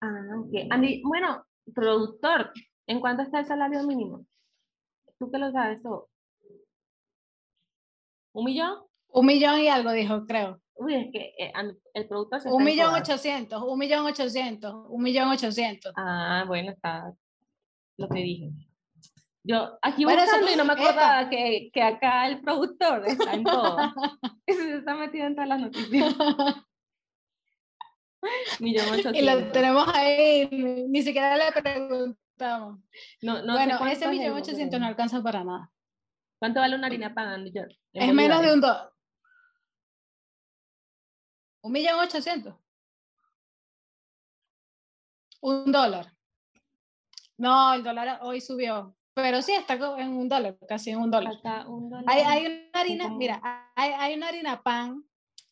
Ah, 0.00 0.10
ok. 0.38 1.02
bueno, 1.04 1.46
productor, 1.74 2.52
¿en 2.86 3.00
cuánto 3.00 3.22
está 3.22 3.40
el 3.40 3.46
salario 3.46 3.84
mínimo? 3.84 4.26
¿Tú 5.18 5.30
qué 5.30 5.38
lo 5.38 5.52
sabes? 5.52 5.80
¿Un 8.32 8.44
millón? 8.44 8.80
Un 9.08 9.26
millón 9.26 9.60
y 9.60 9.68
algo, 9.68 9.92
dijo, 9.92 10.26
creo. 10.26 10.60
Uy, 10.76 10.94
es 10.94 11.12
que 11.12 11.34
eh, 11.38 11.52
el 11.94 12.08
producto 12.08 12.40
se 12.40 12.48
Un 12.50 12.64
millón 12.64 12.94
ochocientos, 12.94 13.62
un 13.62 13.78
millón 13.78 14.06
ochocientos, 14.06 14.74
un 14.88 15.02
millón 15.02 15.28
ochocientos. 15.28 15.92
Ah, 15.96 16.44
bueno, 16.46 16.72
está 16.72 17.12
lo 17.96 18.08
que 18.08 18.20
dije. 18.20 18.50
Yo 19.44 19.78
aquí 19.82 20.04
buscando 20.04 20.50
y 20.50 20.56
no 20.56 20.64
me 20.64 20.72
acordaba 20.72 21.28
que, 21.28 21.70
que, 21.72 21.82
acá 21.82 22.26
el 22.26 22.40
productor 22.40 23.06
está 23.06 23.34
en 23.34 23.44
todo. 23.44 23.76
se 24.46 24.78
está 24.78 24.94
metido 24.94 25.26
en 25.26 25.34
todas 25.34 25.48
las 25.48 25.60
noticias. 25.60 26.14
millón 28.58 28.86
ochocientos. 28.86 29.16
Y 29.16 29.22
lo 29.22 29.52
tenemos 29.52 29.86
ahí, 29.94 30.48
ni 30.88 31.02
siquiera 31.02 31.36
le 31.36 31.52
preguntamos. 31.52 32.80
No, 33.20 33.42
no 33.42 33.52
bueno, 33.52 33.86
ese 33.86 34.08
millón 34.08 34.36
ochocientos 34.36 34.80
no 34.80 34.86
alcanza 34.86 35.22
para 35.22 35.44
nada. 35.44 35.70
¿Cuánto 36.38 36.60
vale 36.60 36.76
una 36.76 36.86
harina 36.86 37.14
pan? 37.14 37.44
Es 37.92 38.14
menos 38.14 38.42
de 38.42 38.54
un 38.54 38.60
dólar. 38.60 38.93
Un 41.64 41.72
millón 41.72 41.98
ochocientos. 41.98 42.54
Un 45.40 45.72
dólar. 45.72 46.12
No, 47.38 47.72
el 47.72 47.82
dólar 47.82 48.18
hoy 48.20 48.42
subió. 48.42 48.94
Pero 49.14 49.40
sí 49.40 49.52
está 49.52 49.74
en 49.98 50.10
un 50.10 50.28
dólar, 50.28 50.58
casi 50.68 50.90
en 50.90 50.98
un 50.98 51.10
dólar. 51.10 51.34
Hay, 52.06 52.20
hay, 52.20 52.46
una 52.46 52.80
harina, 52.80 53.08
mira, 53.08 53.70
hay, 53.74 53.92
hay, 53.92 54.14
una 54.14 54.28
harina 54.28 54.62
pan, 54.62 55.04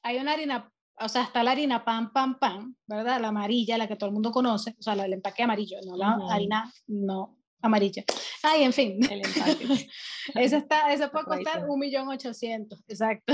hay 0.02 0.18
una 0.18 0.32
harina, 0.32 0.70
o 1.00 1.08
sea, 1.08 1.22
está 1.22 1.42
la 1.42 1.52
harina 1.52 1.82
pan, 1.82 2.12
pan, 2.12 2.38
pan, 2.38 2.76
¿verdad? 2.86 3.18
La 3.18 3.28
amarilla, 3.28 3.78
la 3.78 3.88
que 3.88 3.96
todo 3.96 4.08
el 4.08 4.14
mundo 4.14 4.32
conoce, 4.32 4.74
o 4.78 4.82
sea, 4.82 4.92
el 4.92 5.12
empaque 5.14 5.44
amarillo, 5.44 5.78
no 5.86 5.96
la 5.96 6.18
harina, 6.28 6.70
no 6.88 7.38
amarilla. 7.62 8.04
Ay, 8.42 8.64
en 8.64 8.72
fin. 8.72 8.98
El 9.10 9.24
empaque. 9.24 9.88
esa, 10.34 10.56
está, 10.58 10.92
esa 10.92 11.10
puede 11.10 11.24
costar 11.24 11.64
un 11.70 11.78
millón 11.78 12.08
ochocientos, 12.08 12.80
exacto. 12.86 13.32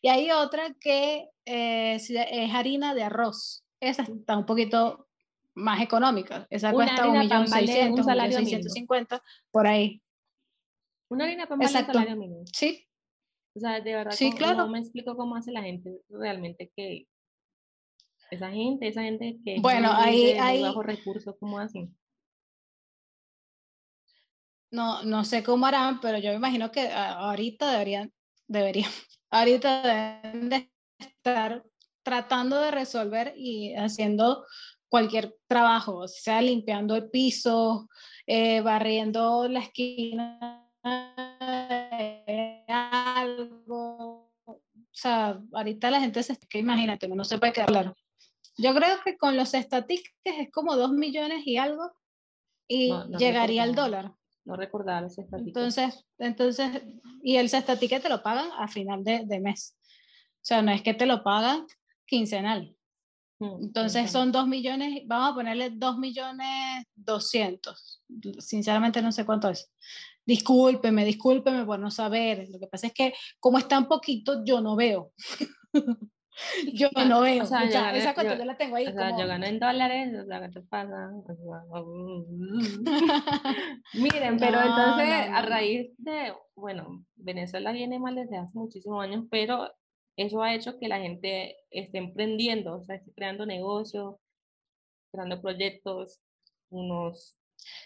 Y 0.00 0.08
hay 0.08 0.30
otra 0.30 0.74
que 0.80 1.28
eh, 1.44 1.94
es 1.96 2.54
harina 2.54 2.94
de 2.94 3.04
arroz. 3.04 3.64
Esa 3.80 4.02
está 4.02 4.36
un 4.36 4.46
poquito 4.46 5.08
más 5.54 5.80
económica. 5.80 6.46
Esa 6.50 6.72
cuesta 6.72 7.08
un 7.08 7.18
millón 7.18 7.48
seiscientos, 7.48 8.06
un 8.06 9.06
por 9.50 9.66
ahí. 9.66 10.02
Una 11.08 11.24
harina 11.24 11.46
pan 11.46 11.58
vale 11.58 11.78
un 11.78 11.86
salario 11.86 12.16
mínimo. 12.16 12.44
Sí. 12.52 12.86
O 13.54 13.60
sea, 13.60 13.80
de 13.80 13.94
verdad, 13.94 14.12
sí, 14.12 14.32
claro. 14.32 14.58
no 14.58 14.68
me 14.68 14.78
explico 14.78 15.16
cómo 15.16 15.34
hace 15.34 15.50
la 15.50 15.62
gente 15.62 16.02
realmente 16.10 16.70
que 16.76 17.06
esa 18.30 18.50
gente, 18.50 18.88
esa 18.88 19.02
gente 19.02 19.38
que 19.44 19.60
bueno, 19.60 19.90
ahí, 19.92 20.32
hay 20.32 20.62
bajo 20.62 20.82
recursos, 20.82 21.34
¿cómo 21.38 21.58
hacen? 21.58 21.96
No, 24.70 25.04
no 25.04 25.24
sé 25.24 25.42
cómo 25.42 25.64
harán, 25.64 26.00
pero 26.00 26.18
yo 26.18 26.30
me 26.30 26.36
imagino 26.36 26.70
que 26.70 26.88
ahorita 26.90 27.70
deberían, 27.70 28.12
deberían, 28.48 28.90
ahorita 29.30 29.82
deben 29.82 30.48
de 30.48 30.70
estar 30.98 31.64
tratando 32.02 32.60
de 32.60 32.70
resolver 32.70 33.34
y 33.36 33.74
haciendo 33.74 34.44
cualquier 34.88 35.36
trabajo, 35.48 36.06
sea 36.06 36.40
limpiando 36.40 36.94
el 36.94 37.10
piso, 37.10 37.88
eh, 38.26 38.60
barriendo 38.60 39.48
la 39.48 39.60
esquina, 39.60 40.70
algo. 42.68 44.30
O 44.46 44.62
sea, 44.92 45.40
ahorita 45.52 45.90
la 45.90 46.00
gente 46.00 46.22
se 46.22 46.38
que 46.48 46.58
imagínate, 46.58 47.08
no 47.08 47.24
se 47.24 47.38
puede 47.38 47.52
quedar 47.52 47.68
claro. 47.68 47.96
Yo 48.56 48.74
creo 48.74 48.96
que 49.04 49.18
con 49.18 49.36
los 49.36 49.52
estatiques 49.52 50.14
es 50.24 50.50
como 50.50 50.76
dos 50.76 50.92
millones 50.92 51.46
y 51.46 51.56
algo 51.58 51.92
y 52.68 52.92
llegaría 53.18 53.62
al 53.64 53.74
dólar. 53.74 54.12
No 54.46 54.56
recordaba 54.56 55.02
los 55.02 55.18
Entonces, 55.18 56.06
entonces, 56.18 56.82
y 57.22 57.36
el 57.36 57.50
cestatique 57.50 57.98
te 57.98 58.08
lo 58.08 58.22
pagan 58.22 58.48
a 58.56 58.68
final 58.68 59.02
de, 59.02 59.24
de, 59.26 59.40
mes. 59.40 59.76
O 60.36 60.40
sea, 60.40 60.62
no 60.62 60.70
es 60.70 60.82
que 60.82 60.94
te 60.94 61.04
lo 61.04 61.24
pagan 61.24 61.66
quincenal. 62.06 62.74
Mm, 63.40 63.64
entonces 63.64 64.10
son 64.10 64.30
dos 64.30 64.46
millones, 64.46 65.02
vamos 65.06 65.32
a 65.32 65.34
ponerle 65.34 65.70
dos 65.70 65.98
millones 65.98 66.84
doscientos. 66.94 68.02
Sinceramente 68.38 69.02
no 69.02 69.10
sé 69.10 69.26
cuánto 69.26 69.50
es. 69.50 69.70
Discúlpeme, 70.24 71.04
discúlpeme 71.04 71.64
por 71.66 71.80
no 71.80 71.90
saber. 71.90 72.48
Lo 72.48 72.60
que 72.60 72.68
pasa 72.68 72.86
es 72.86 72.94
que 72.94 73.14
como 73.40 73.58
es 73.58 73.66
tan 73.66 73.88
poquito, 73.88 74.44
yo 74.44 74.60
no 74.60 74.76
veo. 74.76 75.12
yo 76.72 76.88
no 77.08 77.20
veo. 77.20 77.42
O 77.42 77.46
sea, 77.46 77.64
esa 77.64 78.14
cuenta 78.14 78.36
yo, 78.36 78.44
la 78.44 78.56
tengo 78.56 78.76
ahí. 78.76 78.86
O 78.86 78.92
sea, 78.92 79.18
yo 79.18 79.26
gano 79.26 79.46
en 79.46 79.58
dólares, 79.58 80.14
o 80.22 80.26
sea, 80.26 80.40
¿qué 80.40 80.48
te 80.48 80.60
pasa? 80.62 81.10
Miren, 83.94 84.38
pero 84.38 84.60
entonces, 84.60 85.08
a 85.32 85.42
raíz 85.42 85.90
de, 85.98 86.32
bueno, 86.54 87.04
Venezuela 87.16 87.72
viene 87.72 87.98
mal 87.98 88.14
desde 88.14 88.38
hace 88.38 88.58
muchísimos 88.58 89.02
años, 89.02 89.24
pero 89.30 89.70
eso 90.16 90.42
ha 90.42 90.54
hecho 90.54 90.78
que 90.78 90.88
la 90.88 91.00
gente 91.00 91.56
esté 91.70 91.98
emprendiendo, 91.98 92.76
o 92.76 92.84
sea, 92.84 92.96
esté 92.96 93.12
creando 93.12 93.46
negocios, 93.46 94.16
creando 95.12 95.40
proyectos, 95.40 96.20
unos 96.70 97.38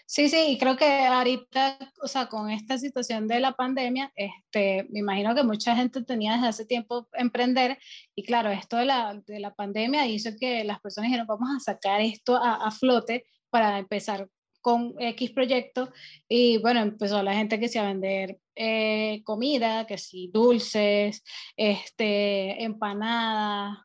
Sí, 0.05 0.29
sí, 0.29 0.37
y 0.49 0.57
creo 0.57 0.75
que 0.75 0.85
ahorita, 1.05 1.77
o 2.03 2.07
sea, 2.07 2.27
con 2.27 2.49
esta 2.49 2.77
situación 2.77 3.27
de 3.27 3.39
la 3.39 3.53
pandemia, 3.53 4.11
este, 4.15 4.85
me 4.91 4.99
imagino 4.99 5.33
que 5.33 5.43
mucha 5.43 5.75
gente 5.75 6.03
tenía 6.03 6.33
desde 6.33 6.47
hace 6.47 6.65
tiempo 6.65 7.07
emprender 7.13 7.77
y 8.13 8.23
claro, 8.23 8.49
esto 8.49 8.77
de 8.77 8.85
la, 8.85 9.21
de 9.25 9.39
la 9.39 9.53
pandemia 9.55 10.05
hizo 10.07 10.31
que 10.39 10.63
las 10.65 10.81
personas 10.81 11.07
dijeron, 11.09 11.27
vamos 11.27 11.49
a 11.55 11.59
sacar 11.59 12.01
esto 12.01 12.35
a, 12.35 12.55
a 12.67 12.71
flote 12.71 13.25
para 13.49 13.79
empezar 13.79 14.27
con 14.61 14.93
X 14.99 15.31
proyecto 15.31 15.91
y 16.27 16.57
bueno, 16.59 16.81
empezó 16.81 17.21
la 17.23 17.33
gente 17.33 17.59
que 17.59 17.67
se 17.67 17.79
a 17.79 17.83
vender 17.83 18.39
eh, 18.55 19.21
comida, 19.23 19.87
que 19.87 19.97
sí, 19.97 20.29
dulces, 20.33 21.23
este, 21.57 22.63
empanadas, 22.63 23.79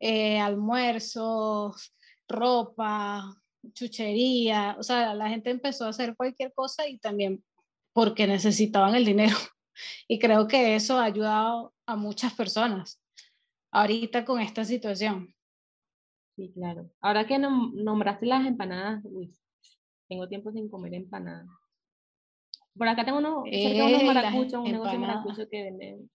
eh, 0.00 0.38
almuerzos, 0.38 1.94
ropa, 2.28 3.34
chuchería, 3.72 4.76
o 4.78 4.82
sea, 4.82 5.14
la 5.14 5.28
gente 5.28 5.50
empezó 5.50 5.86
a 5.86 5.90
hacer 5.90 6.16
cualquier 6.16 6.52
cosa 6.52 6.88
y 6.88 6.98
también 6.98 7.44
porque 7.92 8.26
necesitaban 8.26 8.94
el 8.94 9.04
dinero. 9.04 9.36
Y 10.06 10.18
creo 10.18 10.46
que 10.46 10.76
eso 10.76 10.98
ha 10.98 11.04
ayudado 11.04 11.72
a 11.86 11.96
muchas 11.96 12.34
personas. 12.34 13.00
ahorita 13.72 14.26
con 14.26 14.38
esta 14.38 14.66
situación. 14.66 15.34
Sí, 16.36 16.52
claro. 16.52 16.90
Ahora 17.00 17.26
que 17.26 17.38
nombraste 17.38 18.26
las 18.26 18.46
empanadas, 18.46 19.02
tengo 20.08 20.28
tiempo 20.28 20.52
sin 20.52 20.68
comer 20.68 20.92
empanadas. 20.92 21.48
Por 22.76 22.86
acá 22.86 23.04
tengo 23.04 23.18
unos, 23.18 23.44
cerca 23.50 23.86
unos 23.86 24.04
maracuchos, 24.04 24.60
un 24.60 24.72
negocio 24.72 24.92
de 24.92 24.98
maracuchos 24.98 25.48
que 25.50 25.62
venden 25.62 26.10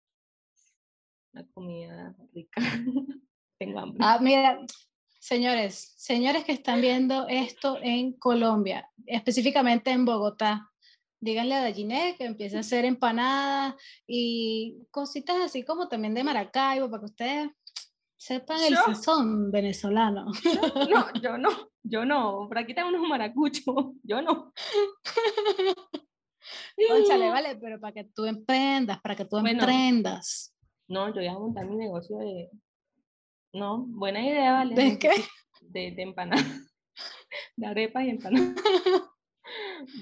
la 1.34 1.46
comida 1.54 2.16
rica. 2.34 2.62
tengo 3.60 3.80
hambre. 3.80 4.00
Ah, 4.02 4.20
mira, 4.22 4.60
señores, 5.20 5.94
señores 5.98 6.44
que 6.44 6.54
están 6.54 6.82
viendo 6.82 7.28
esto 7.28 7.80
en 7.82 8.14
Colombia, 8.14 8.90
específicamente 9.06 9.92
en 9.92 10.06
Bogotá, 10.06 10.72
díganle 11.20 11.56
a 11.56 11.62
Dalliné 11.62 12.16
que 12.18 12.26
empiece 12.26 12.58
a 12.58 12.62
hacer 12.62 12.86
empanadas 12.86 13.76
y 14.06 14.78
cositas 14.92 15.38
así 15.38 15.64
como 15.64 15.88
también 15.88 16.14
de 16.14 16.24
Maracaibo 16.24 16.90
para 16.90 17.02
que 17.02 17.06
ustedes 17.06 17.50
sepan 18.18 18.62
el 18.62 18.76
sazón 18.76 19.52
venezolano. 19.52 20.26
No, 20.90 21.14
yo 21.22 21.38
no, 21.38 21.50
yo 21.84 22.06
no. 22.06 22.48
Por 22.48 22.58
aquí 22.60 22.74
tengo 22.74 22.90
unos 22.90 23.08
maracuchos, 23.08 23.64
yo 24.04 24.22
no. 24.22 24.54
Conchale, 26.88 27.30
vale, 27.30 27.56
pero 27.58 27.80
para 27.80 27.94
que 27.94 28.04
tú 28.06 28.26
emprendas, 28.26 29.00
para 29.02 29.16
que 29.16 29.26
tú 29.26 29.38
emprendas. 29.38 30.54
No, 30.88 31.08
yo 31.10 31.16
voy 31.16 31.28
a 31.28 31.34
montar 31.34 31.66
mi 31.66 31.76
negocio 31.76 32.18
de. 32.18 32.50
No, 33.58 33.86
buena 33.88 34.24
idea, 34.24 34.54
vale. 34.54 34.76
¿De 34.76 35.00
qué? 35.00 35.12
De, 35.62 35.92
de 35.92 36.02
empanadas. 36.04 36.46
De 37.56 37.66
arepas 37.66 38.06
y 38.06 38.10
empanadas. 38.10 38.56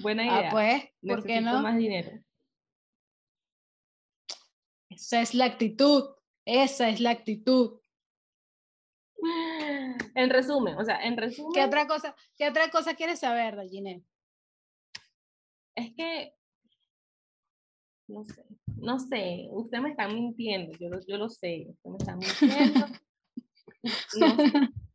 Buena 0.02 0.22
ah, 0.22 0.26
idea. 0.26 0.48
Ah, 0.48 0.52
pues, 0.52 0.84
¿por 1.06 1.24
qué 1.24 1.40
no? 1.40 1.62
más 1.62 1.76
dinero. 1.76 2.10
Esa 4.90 5.22
es 5.22 5.34
la 5.34 5.46
actitud. 5.46 6.04
Esa 6.44 6.88
es 6.88 7.00
la 7.00 7.10
actitud. 7.10 7.80
En 10.14 10.30
resumen, 10.30 10.76
o 10.78 10.84
sea, 10.84 11.02
en 11.02 11.16
resumen. 11.16 11.52
¿Qué 11.54 11.64
otra 11.64 11.86
cosa, 11.86 12.14
qué 12.36 12.48
otra 12.48 12.70
cosa 12.70 12.94
quieres 12.94 13.20
saber, 13.20 13.56
Dalliné? 13.56 14.04
Es 15.74 15.94
que, 15.94 16.34
no 18.08 18.24
sé, 18.24 18.44
no 18.76 18.98
sé, 18.98 19.48
usted 19.50 19.78
me 19.78 19.90
está 19.90 20.08
mintiendo, 20.08 20.72
yo, 20.78 20.88
yo 21.06 21.16
lo 21.16 21.28
sé, 21.28 21.66
usted 21.68 21.90
me 21.90 21.96
está 21.96 22.16
mintiendo. 22.16 22.86
no, 24.18 24.26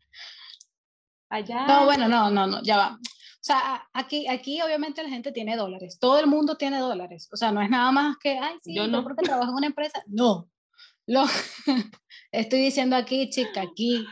Allá. 1.29 1.65
No, 1.65 1.85
bueno, 1.85 2.09
no, 2.09 2.29
no, 2.29 2.45
no, 2.45 2.61
ya 2.61 2.77
va. 2.77 2.99
O 3.01 3.43
sea, 3.43 3.87
aquí, 3.93 4.27
aquí 4.27 4.61
obviamente 4.61 5.01
la 5.01 5.09
gente 5.09 5.31
tiene 5.31 5.55
dólares, 5.55 5.97
todo 5.99 6.19
el 6.19 6.27
mundo 6.27 6.57
tiene 6.57 6.77
dólares, 6.77 7.27
o 7.31 7.37
sea, 7.37 7.51
no 7.51 7.61
es 7.61 7.69
nada 7.71 7.91
más 7.91 8.17
que, 8.17 8.37
ay, 8.37 8.55
sí, 8.61 8.75
yo 8.75 8.87
no 8.87 9.01
porque 9.01 9.23
trabajo 9.23 9.49
en 9.49 9.55
una 9.55 9.67
empresa, 9.67 10.03
no, 10.05 10.47
lo 11.07 11.23
estoy 12.31 12.59
diciendo 12.59 12.95
aquí, 12.95 13.29
chica, 13.29 13.61
aquí, 13.61 14.05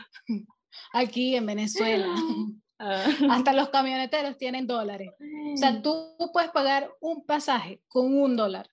aquí 0.92 1.36
en 1.36 1.46
Venezuela. 1.46 2.08
Ah. 2.82 3.04
Hasta 3.32 3.52
los 3.52 3.68
camioneteros 3.68 4.38
tienen 4.38 4.66
dólares. 4.66 5.10
O 5.52 5.56
sea, 5.58 5.82
tú 5.82 6.16
puedes 6.32 6.50
pagar 6.50 6.90
un 7.02 7.26
pasaje 7.26 7.82
con 7.88 8.18
un 8.18 8.36
dólar. 8.36 8.70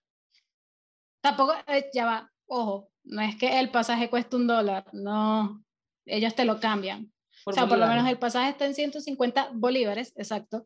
Tampoco, 1.20 1.54
eh, 1.68 1.90
ya 1.94 2.06
va, 2.06 2.32
ojo, 2.46 2.90
no 3.04 3.22
es 3.22 3.36
que 3.36 3.60
el 3.60 3.70
pasaje 3.70 4.10
cueste 4.10 4.38
un 4.38 4.48
dólar, 4.48 4.86
no, 4.94 5.62
ellos 6.08 6.36
te 6.36 6.46
lo 6.46 6.60
cambian 6.60 7.12
o 7.50 7.54
sea, 7.54 7.66
por 7.66 7.78
lo 7.78 7.88
menos 7.88 8.06
el 8.10 8.20
pasaje 8.20 8.50
está 8.50 8.66
en 8.66 8.76
150 8.76 9.52
bolívares, 9.54 10.12
exacto. 10.18 10.66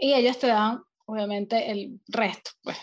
Y 0.00 0.14
ellos 0.14 0.38
te 0.38 0.46
dan, 0.46 0.82
obviamente, 1.04 1.70
el 1.70 2.00
resto, 2.06 2.50
pues, 2.62 2.78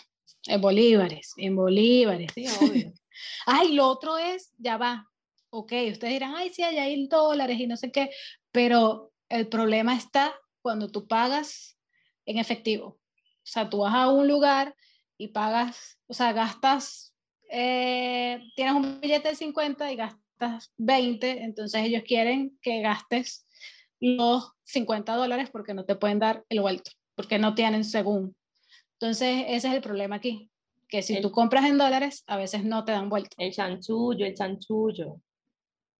en 0.45 0.61
bolívares, 0.61 1.33
en 1.37 1.55
bolívares. 1.55 2.31
Sí, 2.35 2.45
obvio. 2.61 2.93
ay, 3.47 3.73
lo 3.73 3.87
otro 3.87 4.19
es, 4.19 4.53
ya 4.59 4.77
va, 4.77 5.09
ok, 5.49 5.73
ustedes 5.91 6.13
dirán, 6.13 6.35
ay, 6.35 6.53
sí, 6.53 6.61
hay 6.61 7.07
dólares 7.07 7.59
y 7.59 7.65
no 7.65 7.77
sé 7.77 7.91
qué, 7.91 8.11
pero 8.51 9.11
el 9.27 9.47
problema 9.47 9.95
está 9.95 10.35
cuando 10.61 10.89
tú 10.89 11.07
pagas 11.07 11.79
en 12.27 12.37
efectivo. 12.37 12.99
O 13.15 13.49
sea, 13.51 13.71
tú 13.71 13.79
vas 13.79 13.95
a 13.95 14.09
un 14.09 14.27
lugar 14.27 14.75
y 15.17 15.29
pagas, 15.29 15.99
o 16.05 16.13
sea, 16.13 16.31
gastas, 16.31 17.15
eh, 17.49 18.39
tienes 18.55 18.75
un 18.75 19.01
billete 19.01 19.29
de 19.29 19.35
50 19.35 19.91
y 19.91 19.95
gastas 19.95 20.20
20, 20.77 21.43
entonces 21.43 21.83
ellos 21.83 22.03
quieren 22.05 22.57
que 22.61 22.81
gastes 22.81 23.45
los 23.99 24.51
50 24.63 25.15
dólares 25.15 25.49
porque 25.51 25.73
no 25.73 25.85
te 25.85 25.95
pueden 25.95 26.19
dar 26.19 26.43
el 26.49 26.61
vuelto, 26.61 26.91
porque 27.15 27.39
no 27.39 27.55
tienen 27.55 27.83
según. 27.83 28.35
Entonces, 28.99 29.45
ese 29.47 29.67
es 29.67 29.73
el 29.73 29.81
problema 29.81 30.17
aquí, 30.17 30.49
que 30.87 31.01
si 31.01 31.21
tú 31.21 31.31
compras 31.31 31.65
en 31.65 31.77
dólares, 31.77 32.23
a 32.27 32.37
veces 32.37 32.63
no 32.63 32.83
te 32.85 32.91
dan 32.91 33.09
vuelto. 33.09 33.35
El 33.37 33.51
chanchullo, 33.51 34.25
el 34.25 34.35
chanchullo. 34.35 35.21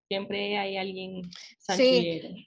Siempre 0.08 0.58
hay 0.58 0.76
alguien 0.76 1.22
Sí. 1.58 2.46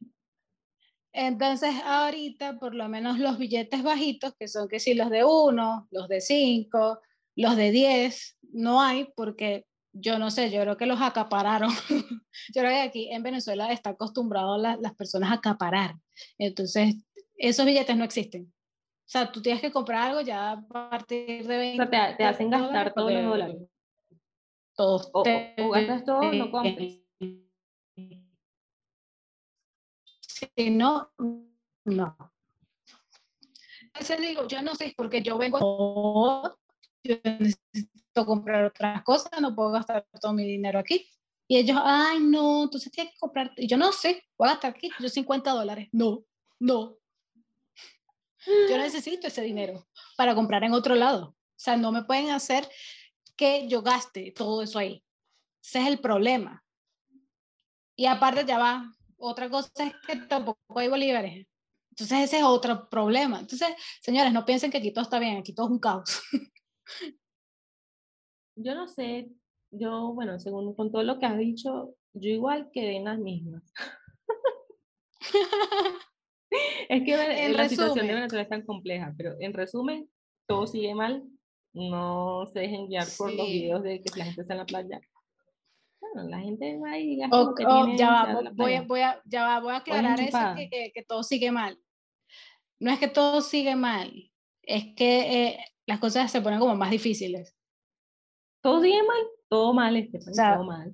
Entonces, 1.11 1.73
ahorita, 1.85 2.59
por 2.59 2.75
lo 2.75 2.89
menos 2.89 3.19
los 3.19 3.37
billetes 3.37 3.83
bajitos, 3.83 4.33
que 4.37 4.49
son 4.49 4.67
que 4.67 4.81
si 4.81 4.93
los 4.93 5.09
de 5.09 5.23
1, 5.23 5.87
los 5.89 6.09
de 6.09 6.19
5, 6.19 6.99
los 7.37 7.55
de 7.55 7.71
10, 7.71 8.37
no 8.51 8.81
hay 8.81 9.07
porque 9.15 9.65
yo 9.97 10.19
no 10.19 10.29
sé, 10.29 10.51
yo 10.51 10.61
creo 10.61 10.77
que 10.77 10.85
los 10.85 11.01
acapararon. 11.01 11.71
yo 12.53 12.61
creo 12.61 12.69
que 12.69 12.81
aquí 12.81 13.11
en 13.11 13.23
Venezuela 13.23 13.71
está 13.71 13.91
acostumbrado 13.91 14.57
las 14.57 14.93
personas 14.95 15.31
a 15.31 15.35
acaparar. 15.35 15.95
Entonces, 16.37 16.95
esos 17.37 17.65
billetes 17.65 17.95
no 17.95 18.03
existen. 18.03 18.43
O 18.43 19.07
sea, 19.07 19.31
tú 19.31 19.41
tienes 19.41 19.61
que 19.61 19.71
comprar 19.71 20.09
algo 20.09 20.21
ya 20.21 20.51
a 20.51 20.67
partir 20.67 21.47
de 21.47 21.57
20. 21.57 21.83
O 21.83 21.89
sea, 21.89 22.17
te, 22.17 22.23
hacen 22.23 22.49
gastar 22.49 22.93
todos 22.93 23.13
los 23.13 23.23
dólares. 23.23 23.57
Todos. 24.75 25.09
O, 25.13 25.23
gastas 25.71 26.03
todo 26.03 26.33
no 26.33 26.51
compres. 26.51 27.01
Si 30.19 30.69
no, 30.71 31.11
no. 31.85 32.17
Entonces 33.85 34.19
digo, 34.19 34.45
yo 34.47 34.61
no 34.61 34.75
sé, 34.75 34.93
porque 34.97 35.21
yo 35.21 35.37
vengo, 35.37 36.57
yo 37.03 37.15
necesito 37.23 38.04
comprar 38.23 38.63
otras 38.65 39.03
cosas, 39.03 39.41
no 39.41 39.55
puedo 39.55 39.71
gastar 39.71 40.05
todo 40.21 40.31
mi 40.31 40.45
dinero 40.45 40.77
aquí. 40.77 41.09
Y 41.47 41.57
ellos, 41.57 41.77
ay, 41.83 42.19
no, 42.19 42.63
entonces 42.63 42.91
tienes 42.91 43.13
que 43.13 43.19
comprar. 43.19 43.51
Y 43.57 43.67
yo 43.67 43.77
no 43.77 43.91
sé, 43.91 44.23
voy 44.37 44.47
a 44.47 44.51
gastar 44.51 44.71
aquí, 44.71 44.91
yo 44.99 45.09
50 45.09 45.51
dólares. 45.51 45.89
No, 45.91 46.23
no. 46.59 46.97
Yo 48.69 48.77
necesito 48.77 49.27
ese 49.27 49.41
dinero 49.41 49.87
para 50.17 50.35
comprar 50.35 50.63
en 50.63 50.73
otro 50.73 50.93
lado. 50.95 51.29
O 51.29 51.57
sea, 51.57 51.77
no 51.77 51.91
me 51.91 52.03
pueden 52.03 52.29
hacer 52.29 52.69
que 53.35 53.67
yo 53.67 53.81
gaste 53.81 54.31
todo 54.31 54.61
eso 54.61 54.77
ahí. 54.77 55.03
Ese 55.63 55.81
es 55.81 55.87
el 55.87 55.99
problema. 55.99 56.63
Y 57.95 58.05
aparte 58.05 58.45
ya 58.45 58.59
va, 58.59 58.91
otra 59.17 59.49
cosa 59.49 59.71
es 59.77 59.93
que 60.05 60.15
tampoco 60.27 60.79
hay 60.79 60.87
bolívares. 60.87 61.47
Entonces 61.91 62.19
ese 62.19 62.39
es 62.39 62.43
otro 62.43 62.89
problema. 62.89 63.39
Entonces, 63.39 63.69
señores, 64.01 64.33
no 64.33 64.45
piensen 64.45 64.69
que 64.69 64.77
aquí 64.77 64.91
todo 64.91 65.03
está 65.03 65.17
bien, 65.17 65.37
aquí 65.37 65.53
todo 65.53 65.67
es 65.67 65.71
un 65.71 65.79
caos. 65.79 66.21
yo 68.55 68.75
no 68.75 68.87
sé, 68.87 69.29
yo, 69.71 70.13
bueno, 70.13 70.39
según 70.39 70.75
con 70.75 70.91
todo 70.91 71.03
lo 71.03 71.19
que 71.19 71.25
has 71.25 71.37
dicho, 71.37 71.95
yo 72.13 72.29
igual 72.29 72.69
quedé 72.71 72.97
en 72.97 73.05
las 73.05 73.19
mismas. 73.19 73.63
es 76.89 77.03
que 77.03 77.49
la 77.49 77.69
situación 77.69 78.07
de 78.07 78.13
Venezuela 78.13 78.43
es 78.43 78.49
tan 78.49 78.65
compleja, 78.65 79.13
pero 79.17 79.35
en 79.39 79.53
resumen, 79.53 80.09
todo 80.47 80.67
sigue 80.67 80.93
mal. 80.95 81.23
No 81.73 82.45
se 82.53 82.59
dejen 82.59 82.87
guiar 82.87 83.07
por 83.17 83.33
los 83.33 83.47
videos 83.47 83.83
de 83.83 84.01
que 84.01 84.17
la 84.17 84.25
gente 84.25 84.41
está 84.41 84.53
en 84.53 84.59
la 84.59 84.65
playa. 84.65 85.01
Bueno, 85.99 86.29
la 86.29 86.39
gente 86.39 86.79
va 86.79 86.97
y 86.97 87.17
gasta 87.17 87.37
oh, 87.37 87.95
ya 87.97 88.09
va, 88.09 88.51
voy, 88.53 88.79
voy, 88.85 89.01
a, 89.01 89.21
ya 89.25 89.43
va, 89.45 89.59
voy 89.59 89.73
a 89.73 89.77
aclarar 89.77 90.19
eso 90.21 90.37
que, 90.55 90.91
que, 90.93 91.03
todo 91.03 91.23
sigue 91.23 91.51
mal. 91.51 91.77
No 92.79 92.91
es 92.91 92.99
que 92.99 93.07
todo 93.09 93.41
sigue 93.41 93.75
mal, 93.75 94.31
es 94.61 94.95
que 94.95 95.47
eh, 95.47 95.57
las 95.85 95.99
cosas 95.99 96.31
se 96.31 96.41
ponen 96.41 96.59
como 96.59 96.75
más 96.75 96.91
difíciles. 96.91 97.54
Todo 98.65 98.81
sigue 98.81 99.03
mal, 99.03 99.27
todo 99.47 99.73
mal, 99.75 99.95
este, 99.95 100.17
todo 100.17 100.63
mal. 100.63 100.91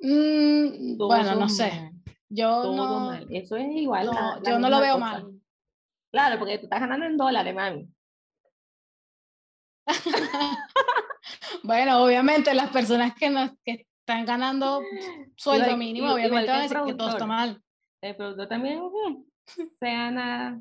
Mm, 0.00 0.96
bueno, 0.96 1.34
no 1.34 1.50
sé. 1.50 1.92
Yo 2.30 2.62
todo 2.62 2.76
no. 2.76 3.00
Mal. 3.08 3.26
Eso 3.28 3.56
es 3.56 3.66
igual. 3.72 4.08
yo 4.42 4.58
no 4.58 4.70
lo 4.70 4.80
veo 4.80 4.96
mal. 4.96 5.38
Claro, 6.10 6.38
porque 6.38 6.56
tú 6.56 6.64
estás 6.64 6.80
ganando 6.80 7.04
en 7.04 7.18
dólares, 7.18 7.54
mami. 7.54 7.90
bueno, 11.62 12.02
obviamente 12.02 12.54
las 12.54 12.70
personas 12.70 13.14
que, 13.14 13.28
nos, 13.28 13.50
que 13.62 13.86
están 14.00 14.24
ganando 14.24 14.80
sueldo 15.36 15.76
mínimo, 15.76 16.10
obviamente 16.10 16.52
van 16.52 16.60
a 16.60 16.62
decir 16.62 16.78
que 16.86 16.94
todo 16.94 17.10
está 17.10 17.26
mal. 17.26 17.62
El 18.00 18.16
productor 18.16 18.48
también 18.48 18.80
se 19.78 19.86
gana, 19.86 20.58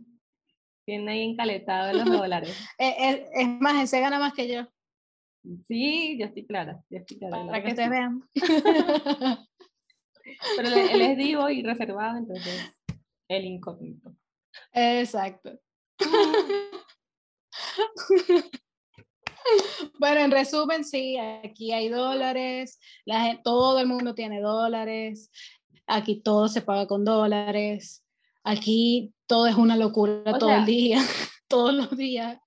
tiene 0.86 1.12
ahí 1.14 1.22
encaletado 1.22 1.94
los 1.94 2.06
dólares. 2.20 2.50
es, 2.78 2.96
es, 2.98 3.28
es, 3.32 3.48
más, 3.62 3.80
él 3.80 3.88
se 3.88 4.02
gana 4.02 4.20
más 4.20 4.34
que 4.34 4.50
yo. 4.50 4.68
Sí, 5.68 6.18
yo 6.20 6.26
estoy 6.26 6.46
clara, 6.46 6.84
Para 7.30 7.64
que 7.64 7.76
se 7.76 7.90
vean. 7.90 8.22
Pero 10.58 10.70
él, 10.70 11.02
es 11.02 11.18
divo 11.18 11.50
y 11.50 11.62
reservado, 11.62 12.18
entonces 12.18 12.74
el 13.28 13.46
incógnito. 13.46 14.16
Exacto. 14.74 15.60
Bueno, 20.00 20.22
en 20.22 20.32
resumen, 20.32 20.84
sí, 20.84 21.18
aquí 21.18 21.72
hay 21.72 21.90
dólares, 21.90 22.80
la 23.06 23.42
todo 23.44 23.80
el 23.80 23.88
mundo 23.88 24.16
tiene 24.16 24.42
dólares, 24.42 25.32
aquí 25.88 26.22
todo 26.22 26.48
se 26.48 26.62
paga 26.62 26.88
con 26.88 27.06
dólares, 27.06 28.04
aquí 28.44 29.14
todo 29.28 29.48
es 29.48 29.56
una 29.56 29.78
locura 29.78 30.38
todo 30.40 30.52
el 30.52 30.66
día, 30.66 30.98
todos 31.48 31.74
los 31.74 31.96
días. 31.96 32.40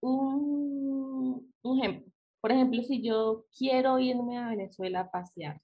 Un, 0.00 1.52
un 1.62 1.78
ejemplo, 1.78 2.11
por 2.42 2.50
ejemplo, 2.50 2.82
si 2.82 3.00
yo 3.00 3.46
quiero 3.56 4.00
irme 4.00 4.36
a 4.36 4.48
Venezuela 4.48 5.00
a 5.00 5.10
pasear, 5.12 5.62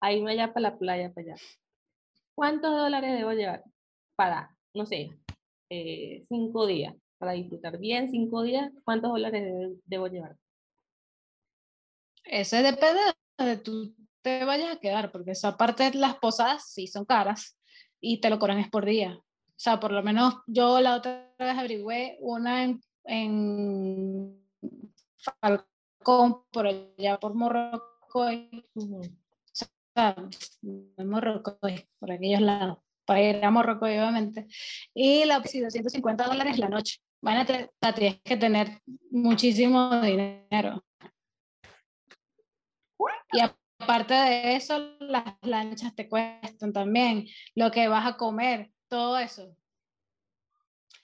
a 0.00 0.12
irme 0.14 0.32
allá 0.32 0.48
para 0.54 0.70
la 0.70 0.78
playa, 0.78 1.12
para 1.12 1.34
allá, 1.34 1.42
¿cuántos 2.34 2.74
dólares 2.74 3.18
debo 3.18 3.32
llevar 3.32 3.62
para, 4.16 4.56
no 4.72 4.86
sé, 4.86 5.10
eh, 5.68 6.24
cinco 6.26 6.66
días? 6.66 6.94
Para 7.18 7.32
disfrutar 7.32 7.78
bien 7.78 8.10
cinco 8.10 8.42
días, 8.42 8.72
¿cuántos 8.82 9.10
dólares 9.10 9.78
debo, 9.84 10.06
llevar? 10.08 10.38
Eso 12.24 12.56
depende 12.56 13.00
de 13.00 13.14
donde 13.36 13.56
tú 13.58 13.94
te 14.22 14.42
vayas 14.42 14.74
a 14.74 14.80
quedar, 14.80 15.12
porque 15.12 15.32
esa 15.32 15.54
parte 15.58 15.90
de 15.90 15.98
las 15.98 16.16
posadas 16.16 16.66
sí 16.66 16.86
son 16.86 17.04
caras 17.04 17.58
y 18.00 18.22
te 18.22 18.30
lo 18.30 18.38
cobran 18.38 18.58
es 18.58 18.70
por 18.70 18.86
día. 18.86 19.18
O 19.18 19.58
sea, 19.58 19.78
por 19.78 19.92
lo 19.92 20.02
menos 20.02 20.34
yo 20.46 20.80
la 20.80 20.96
otra 20.96 21.30
vez 21.38 21.58
averigüé 21.58 22.16
una 22.20 22.64
en, 22.64 22.80
en 23.04 24.42
por 26.04 26.66
allá 26.66 27.18
por 27.18 27.34
Morrocoy. 27.34 28.64
En 29.96 31.08
Morrocoy, 31.08 31.88
por 31.98 32.12
aquellos 32.12 32.40
lados, 32.40 32.78
para 33.04 33.22
ir 33.22 33.44
a 33.44 33.50
Morrocoy, 33.50 33.98
obviamente. 33.98 34.46
Y 34.92 35.24
la 35.24 35.40
de 35.40 35.60
250 35.62 36.24
dólares 36.24 36.58
la 36.58 36.68
noche. 36.68 37.00
Imagínate, 37.22 37.70
tienes 37.94 38.20
que 38.22 38.36
tener 38.36 38.82
muchísimo 39.10 40.00
dinero. 40.00 40.84
Y 43.32 43.40
aparte 43.40 44.14
de 44.14 44.56
eso, 44.56 44.78
las 45.00 45.24
lanchas 45.42 45.94
te 45.94 46.08
cuestan 46.08 46.72
también, 46.72 47.26
lo 47.54 47.70
que 47.70 47.88
vas 47.88 48.06
a 48.06 48.16
comer, 48.16 48.70
todo 48.88 49.18
eso. 49.18 49.56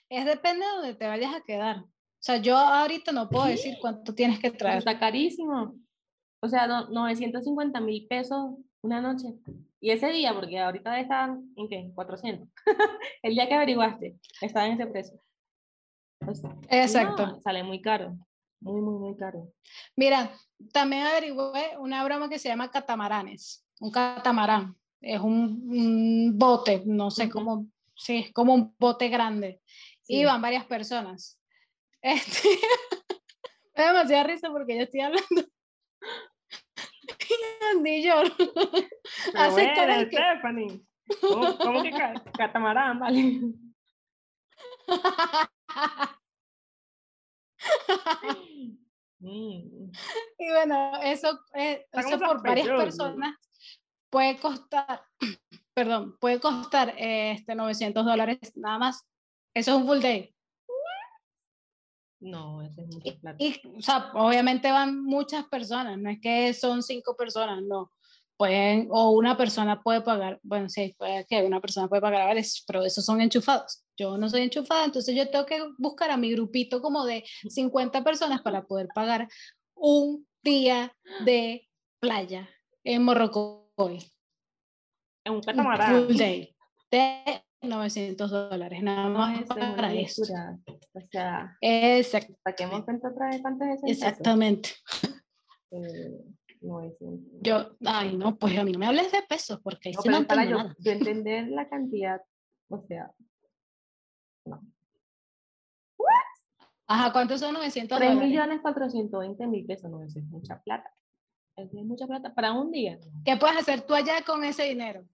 Es 0.09 0.25
depende 0.25 0.65
de 0.65 0.71
donde 0.71 0.95
te 0.95 1.07
vayas 1.07 1.33
a 1.33 1.41
quedar. 1.41 1.85
O 2.21 2.23
sea, 2.23 2.37
yo 2.37 2.55
ahorita 2.55 3.11
no 3.11 3.27
puedo 3.27 3.45
decir 3.45 3.77
cuánto 3.81 4.13
tienes 4.13 4.39
que 4.39 4.51
traer. 4.51 4.77
Está 4.77 4.99
carísimo. 4.99 5.73
O 6.39 6.47
sea, 6.47 6.67
950 6.67 7.81
mil 7.81 8.05
pesos 8.07 8.57
una 8.83 9.01
noche. 9.01 9.33
Y 9.79 9.89
ese 9.89 10.11
día, 10.11 10.31
porque 10.31 10.59
ahorita 10.59 10.99
están 10.99 11.51
en 11.55 11.67
qué? 11.67 11.91
400. 11.95 12.47
el 13.23 13.33
día 13.33 13.47
que 13.47 13.55
averiguaste, 13.55 14.19
estaba 14.39 14.67
en 14.67 14.73
ese 14.73 14.85
precio. 14.85 15.19
Exacto. 16.69 17.39
sale 17.43 17.63
muy 17.63 17.81
caro. 17.81 18.15
Muy, 18.59 18.81
muy, 18.81 18.99
muy 18.99 19.17
caro. 19.17 19.51
Mira, 19.95 20.31
también 20.71 21.07
averigué 21.07 21.75
una 21.79 22.03
broma 22.03 22.29
que 22.29 22.37
se 22.37 22.49
llama 22.49 22.69
catamaranes. 22.69 23.65
Un 23.79 23.89
catamarán. 23.89 24.75
Es 25.01 25.19
un, 25.19 26.37
bote, 26.37 26.83
no 26.85 27.09
sé 27.09 27.27
cómo, 27.31 27.65
sí, 27.95 28.17
es 28.27 28.33
como 28.33 28.53
un 28.53 28.75
bote 28.77 29.09
grande. 29.09 29.59
Y 30.07 30.23
van 30.23 30.43
varias 30.43 30.65
personas. 30.65 31.40
Este, 32.01 32.49
me 33.75 33.83
da 33.83 33.93
demasiada 33.93 34.23
risa 34.23 34.49
porque 34.49 34.75
yo 34.77 34.83
estoy 34.83 35.01
hablando 35.01 35.43
Andy 37.71 38.03
yo. 38.03 38.23
Hace 39.35 39.73
bueno, 39.75 40.05
Stephanie. 40.07 40.81
¿Cómo, 41.21 41.57
¿Cómo, 41.57 41.83
que 41.83 41.91
catamarán, 42.37 42.99
vale? 42.99 43.41
Mm. 49.19 49.91
Y 50.39 50.49
bueno, 50.49 50.99
eso, 51.03 51.39
eh, 51.53 51.85
eso 51.91 52.19
por 52.19 52.41
varias 52.41 52.67
personas 52.67 53.35
puede 54.09 54.37
costar, 54.39 55.03
perdón, 55.75 56.17
puede 56.19 56.39
costar 56.39 56.93
este 56.97 57.55
900 57.55 58.05
dólares 58.05 58.39
nada 58.55 58.79
más. 58.79 59.07
Eso 59.53 59.71
es 59.71 59.77
un 59.77 59.87
full 59.87 59.99
day. 59.99 60.33
No, 62.21 62.61
es 62.61 62.77
mucha 62.77 63.13
plata. 63.19 63.43
Y, 63.43 63.59
o 63.75 63.81
sea, 63.81 64.11
obviamente 64.13 64.71
van 64.71 65.03
muchas 65.03 65.45
personas, 65.47 65.97
no 65.97 66.09
es 66.11 66.19
que 66.21 66.53
son 66.53 66.83
cinco 66.83 67.15
personas, 67.15 67.63
no. 67.63 67.91
Pueden, 68.37 68.87
o 68.89 69.11
una 69.11 69.37
persona 69.37 69.81
puede 69.81 70.01
pagar, 70.01 70.39
bueno, 70.41 70.69
sí, 70.69 70.95
puede 70.97 71.25
que 71.25 71.43
una 71.43 71.59
persona 71.59 71.87
puede 71.87 72.01
pagar 72.01 72.35
a 72.37 72.41
pero 72.65 72.83
esos 72.83 73.05
son 73.05 73.21
enchufados. 73.21 73.83
Yo 73.97 74.17
no 74.17 74.29
soy 74.29 74.41
enchufada, 74.41 74.85
entonces 74.85 75.15
yo 75.15 75.29
tengo 75.29 75.45
que 75.45 75.63
buscar 75.77 76.09
a 76.09 76.17
mi 76.17 76.31
grupito 76.31 76.81
como 76.81 77.05
de 77.05 77.23
50 77.47 78.03
personas 78.03 78.41
para 78.41 78.63
poder 78.63 78.87
pagar 78.93 79.27
un 79.75 80.27
día 80.43 80.95
de 81.25 81.67
playa 81.99 82.49
en 82.83 83.03
Morrocoy. 83.03 83.99
En 85.23 85.33
un 85.33 85.41
catamarán. 85.41 86.05
Full 86.07 86.17
day. 86.17 86.55
De 86.89 87.43
900 87.61 88.31
dólares, 88.31 88.81
nada 88.81 89.09
más 89.09 89.45
para 89.45 89.93
eso. 89.93 90.23
O 90.23 90.25
sea, 90.25 91.57
Exacto. 91.61 92.33
saquemos 92.43 92.83
cuenta 92.83 93.09
otra 93.09 93.29
vez 93.29 93.41
cuánto 93.41 93.65
es 93.65 93.81
Exactamente. 93.83 94.71
Eh, 95.71 96.25
yo, 97.41 97.75
ay, 97.85 98.15
no, 98.15 98.37
pues 98.37 98.57
a 98.57 98.63
mí 98.63 98.71
no 98.71 98.79
me 98.79 98.85
hables 98.85 99.11
de 99.11 99.23
pesos, 99.23 99.59
porque 99.63 99.89
ahí 99.89 99.95
no, 100.05 100.27
para 100.27 100.45
yo, 100.45 100.57
yo, 100.79 100.91
entender 100.91 101.47
la 101.47 101.67
cantidad, 101.67 102.21
o 102.69 102.81
sea, 102.81 103.11
no. 104.45 104.61
Ajá, 106.87 107.11
¿cuántos 107.13 107.39
son 107.39 107.53
900 107.53 107.97
3 107.97 108.15
millones 108.15 108.59
420 108.61 109.47
mil 109.47 109.65
pesos, 109.65 109.89
no, 109.89 110.03
es 110.03 110.15
mucha 110.25 110.61
plata. 110.61 110.93
es 111.55 111.71
mucha 111.73 112.05
plata 112.05 112.33
para 112.33 112.51
un 112.51 112.69
día. 112.69 112.99
¿Qué 113.25 113.37
puedes 113.37 113.57
hacer 113.57 113.81
tú 113.81 113.95
allá 113.95 114.21
con 114.25 114.43
ese 114.43 114.63
dinero? 114.63 115.05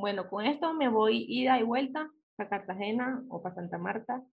Bueno, 0.00 0.30
con 0.30 0.46
esto 0.46 0.72
me 0.72 0.88
voy 0.88 1.26
ida 1.28 1.60
y 1.60 1.62
vuelta 1.62 2.10
para 2.34 2.48
Cartagena 2.48 3.22
o 3.28 3.42
para 3.42 3.54
Santa 3.54 3.76
Marta. 3.76 4.24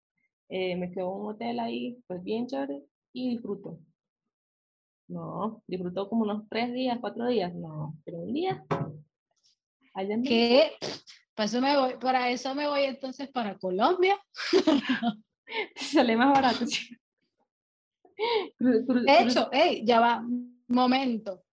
Eh, 0.48 0.78
me 0.78 0.90
quedo 0.92 1.14
en 1.14 1.22
un 1.22 1.34
hotel 1.34 1.60
ahí, 1.60 2.02
pues 2.08 2.24
bien 2.24 2.48
chévere, 2.48 2.86
y 3.12 3.32
disfruto. 3.32 3.78
No, 5.10 5.62
disfruto 5.68 6.08
como 6.08 6.24
unos 6.24 6.48
tres 6.50 6.74
días, 6.74 7.00
cuatro 7.02 7.28
días, 7.28 7.54
no, 7.54 7.98
pero 8.06 8.20
un 8.20 8.34
día. 8.34 8.64
¿Qué? 10.24 10.72
Para 11.36 11.46
eso, 11.48 11.60
me 11.60 11.78
voy, 11.78 11.94
para 12.00 12.30
eso 12.30 12.56
me 12.56 12.68
voy 12.68 12.84
entonces 12.84 13.30
para 13.30 13.58
Colombia. 13.58 14.18
Sale 15.76 16.16
más 16.16 16.32
barato. 16.34 16.64
de 18.58 19.20
hecho, 19.20 19.50
hey, 19.52 19.84
ya 19.86 20.00
va, 20.00 20.26
momento. 20.70 21.44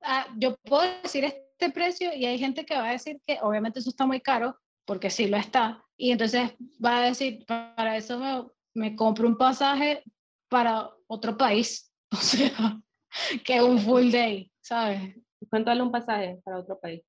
Ah, 0.00 0.28
yo 0.38 0.56
puedo 0.58 0.82
decir 1.02 1.24
esto 1.24 1.42
este 1.62 1.72
precio 1.72 2.12
y 2.12 2.26
hay 2.26 2.38
gente 2.38 2.64
que 2.66 2.74
va 2.74 2.88
a 2.88 2.92
decir 2.92 3.20
que 3.24 3.38
obviamente 3.40 3.78
eso 3.78 3.90
está 3.90 4.04
muy 4.04 4.20
caro, 4.20 4.58
porque 4.84 5.10
sí 5.10 5.28
lo 5.28 5.36
está, 5.36 5.84
y 5.96 6.10
entonces 6.10 6.54
va 6.84 6.98
a 6.98 7.04
decir, 7.04 7.44
para 7.46 7.96
eso 7.96 8.18
me, 8.18 8.44
me 8.74 8.96
compro 8.96 9.28
un 9.28 9.36
pasaje 9.36 10.02
para 10.48 10.90
otro 11.06 11.36
país, 11.36 11.94
o 12.10 12.16
sea, 12.16 12.80
que 13.44 13.62
un 13.62 13.78
full 13.78 14.10
day, 14.10 14.52
¿sabes? 14.60 15.14
¿Cuánto 15.48 15.70
vale 15.70 15.82
un 15.82 15.92
pasaje 15.92 16.40
para 16.44 16.58
otro 16.58 16.80
país? 16.80 17.02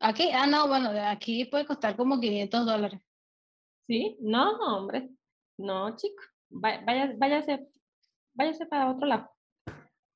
Aquí, 0.00 0.30
ah, 0.32 0.46
no, 0.46 0.66
bueno, 0.66 0.94
de 0.94 1.00
aquí 1.00 1.44
puede 1.44 1.66
costar 1.66 1.94
como 1.96 2.18
500 2.18 2.64
dólares. 2.64 3.00
¿Sí? 3.86 4.16
No, 4.20 4.52
hombre, 4.60 5.10
no, 5.58 5.94
chico, 5.96 6.22
vaya, 6.48 7.14
váyase, 7.18 7.68
váyase 8.32 8.64
para 8.64 8.90
otro 8.90 9.06
lado. 9.06 9.30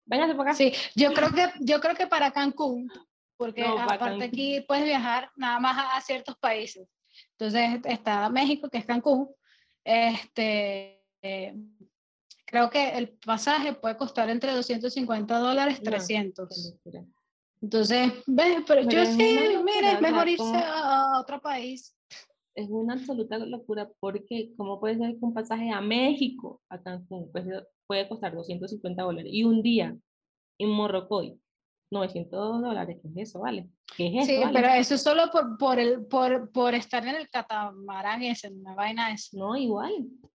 Véngase 0.06 0.34
por 0.34 0.46
acá. 0.46 0.54
Sí, 0.54 0.72
yo 0.94 1.12
creo 1.12 1.30
que, 1.32 1.50
yo 1.60 1.80
creo 1.80 1.94
que 1.94 2.06
para 2.06 2.30
Cancún, 2.30 2.90
porque 3.36 3.64
aparte 3.64 4.24
aquí 4.24 4.64
puedes 4.66 4.84
viajar 4.84 5.30
nada 5.36 5.58
más 5.58 5.76
a, 5.92 6.00
ciertos 6.00 6.36
países. 6.36 6.88
Entonces 7.38 7.80
está 7.84 8.28
México, 8.28 8.68
que 8.68 8.78
es 8.78 8.84
Cancún. 8.84 9.28
Este, 9.84 11.02
eh, 11.22 11.54
creo 12.44 12.70
que 12.70 12.90
el 12.90 13.10
pasaje 13.18 13.72
puede 13.72 13.96
costar 13.96 14.30
entre 14.30 14.52
250 14.52 15.38
dólares, 15.38 15.80
300. 15.82 16.76
Entonces, 17.62 18.12
¿ves? 18.26 18.58
Pero, 18.66 18.82
yo 18.82 19.06
sí, 19.06 19.38
mire, 19.64 19.92
es 19.92 20.00
mejor 20.00 20.28
irse 20.28 20.56
a 20.56 21.18
otro 21.18 21.40
país. 21.40 21.96
Es 22.54 22.68
una 22.70 22.94
absoluta 22.94 23.38
locura 23.38 23.90
porque, 24.00 24.52
¿cómo 24.56 24.78
puede 24.78 24.98
ser 24.98 25.16
un 25.20 25.34
pasaje 25.34 25.70
a 25.70 25.80
México, 25.80 26.60
a 26.68 26.80
Cancún? 26.80 27.30
Pues 27.32 27.44
puede 27.86 28.08
costar 28.08 28.34
250 28.34 29.02
dólares. 29.02 29.30
Y 29.32 29.44
un 29.44 29.62
día 29.62 29.96
en 30.58 30.70
Morrocoy, 30.70 31.38
900 31.90 32.62
dólares, 32.62 32.98
¿qué 33.02 33.08
es 33.08 33.28
eso, 33.28 33.40
vale? 33.40 33.68
¿Qué 33.96 34.06
es 34.06 34.28
eso, 34.28 34.42
sí, 34.42 34.50
pero 34.52 34.68
eso 34.68 34.94
es 34.94 35.02
solo 35.02 35.30
por, 35.30 35.58
por, 35.58 35.78
el, 35.78 36.06
por, 36.06 36.50
por 36.50 36.74
estar 36.74 37.06
en 37.06 37.16
el 37.16 37.28
catamarán 37.28 38.22
ese, 38.22 38.50
una 38.52 38.74
vaina 38.74 39.12
eso. 39.12 39.36
No, 39.36 39.56
igual. 39.56 39.92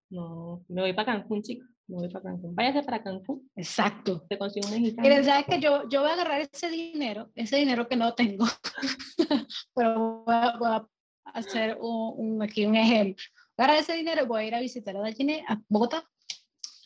No, 0.10 0.64
me 0.68 0.82
voy 0.82 0.94
para 0.94 1.14
Cancún, 1.14 1.42
chicos. 1.42 1.68
Me 1.88 1.98
voy 1.98 2.10
para 2.10 2.24
Cancún. 2.24 2.56
Váyase 2.56 2.84
para 2.84 3.04
Cancún. 3.04 3.50
Exacto. 3.56 4.24
Te 4.30 4.38
consigo 4.38 4.68
un 4.68 4.74
mexicano. 4.74 5.08
Miren, 5.08 5.26
¿sabes 5.26 5.46
que 5.46 5.60
yo, 5.60 5.90
yo 5.90 6.02
voy 6.02 6.10
a 6.10 6.14
agarrar 6.14 6.42
ese 6.42 6.70
dinero, 6.70 7.30
ese 7.36 7.58
dinero 7.58 7.88
que 7.88 7.96
no 7.96 8.14
tengo, 8.14 8.46
pero 9.76 10.24
voy 10.26 10.36
a, 10.36 10.58
voy 10.58 10.70
a 10.70 10.88
hacer 11.34 11.78
un, 11.80 12.42
aquí 12.42 12.66
un 12.66 12.76
ejemplo 12.76 13.24
agarrar 13.60 13.78
ese 13.78 13.94
dinero 13.94 14.24
y 14.24 14.28
voy 14.28 14.42
a 14.42 14.46
ir 14.46 14.56
a 14.56 14.60
visitar 14.62 14.96
a 14.96 15.02
Dallini 15.02 15.44
a 15.48 15.60
Bogotá. 15.68 16.04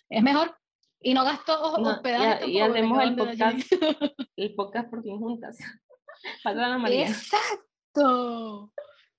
Es 0.09 0.23
mejor. 0.23 0.57
Y 0.99 1.13
no 1.13 1.23
gasto 1.23 1.77
No, 1.77 1.89
hospedaje. 1.89 2.49
y, 2.49 2.59
hacemos 2.59 3.03
el 3.03 3.15
podcast, 3.15 3.59
el 4.37 4.55
podcast 4.55 4.89
por 4.89 5.03
fin 5.03 5.19
juntas. 5.19 5.57
Ana 6.43 6.77
María. 6.77 7.07
Exacto. 7.07 8.71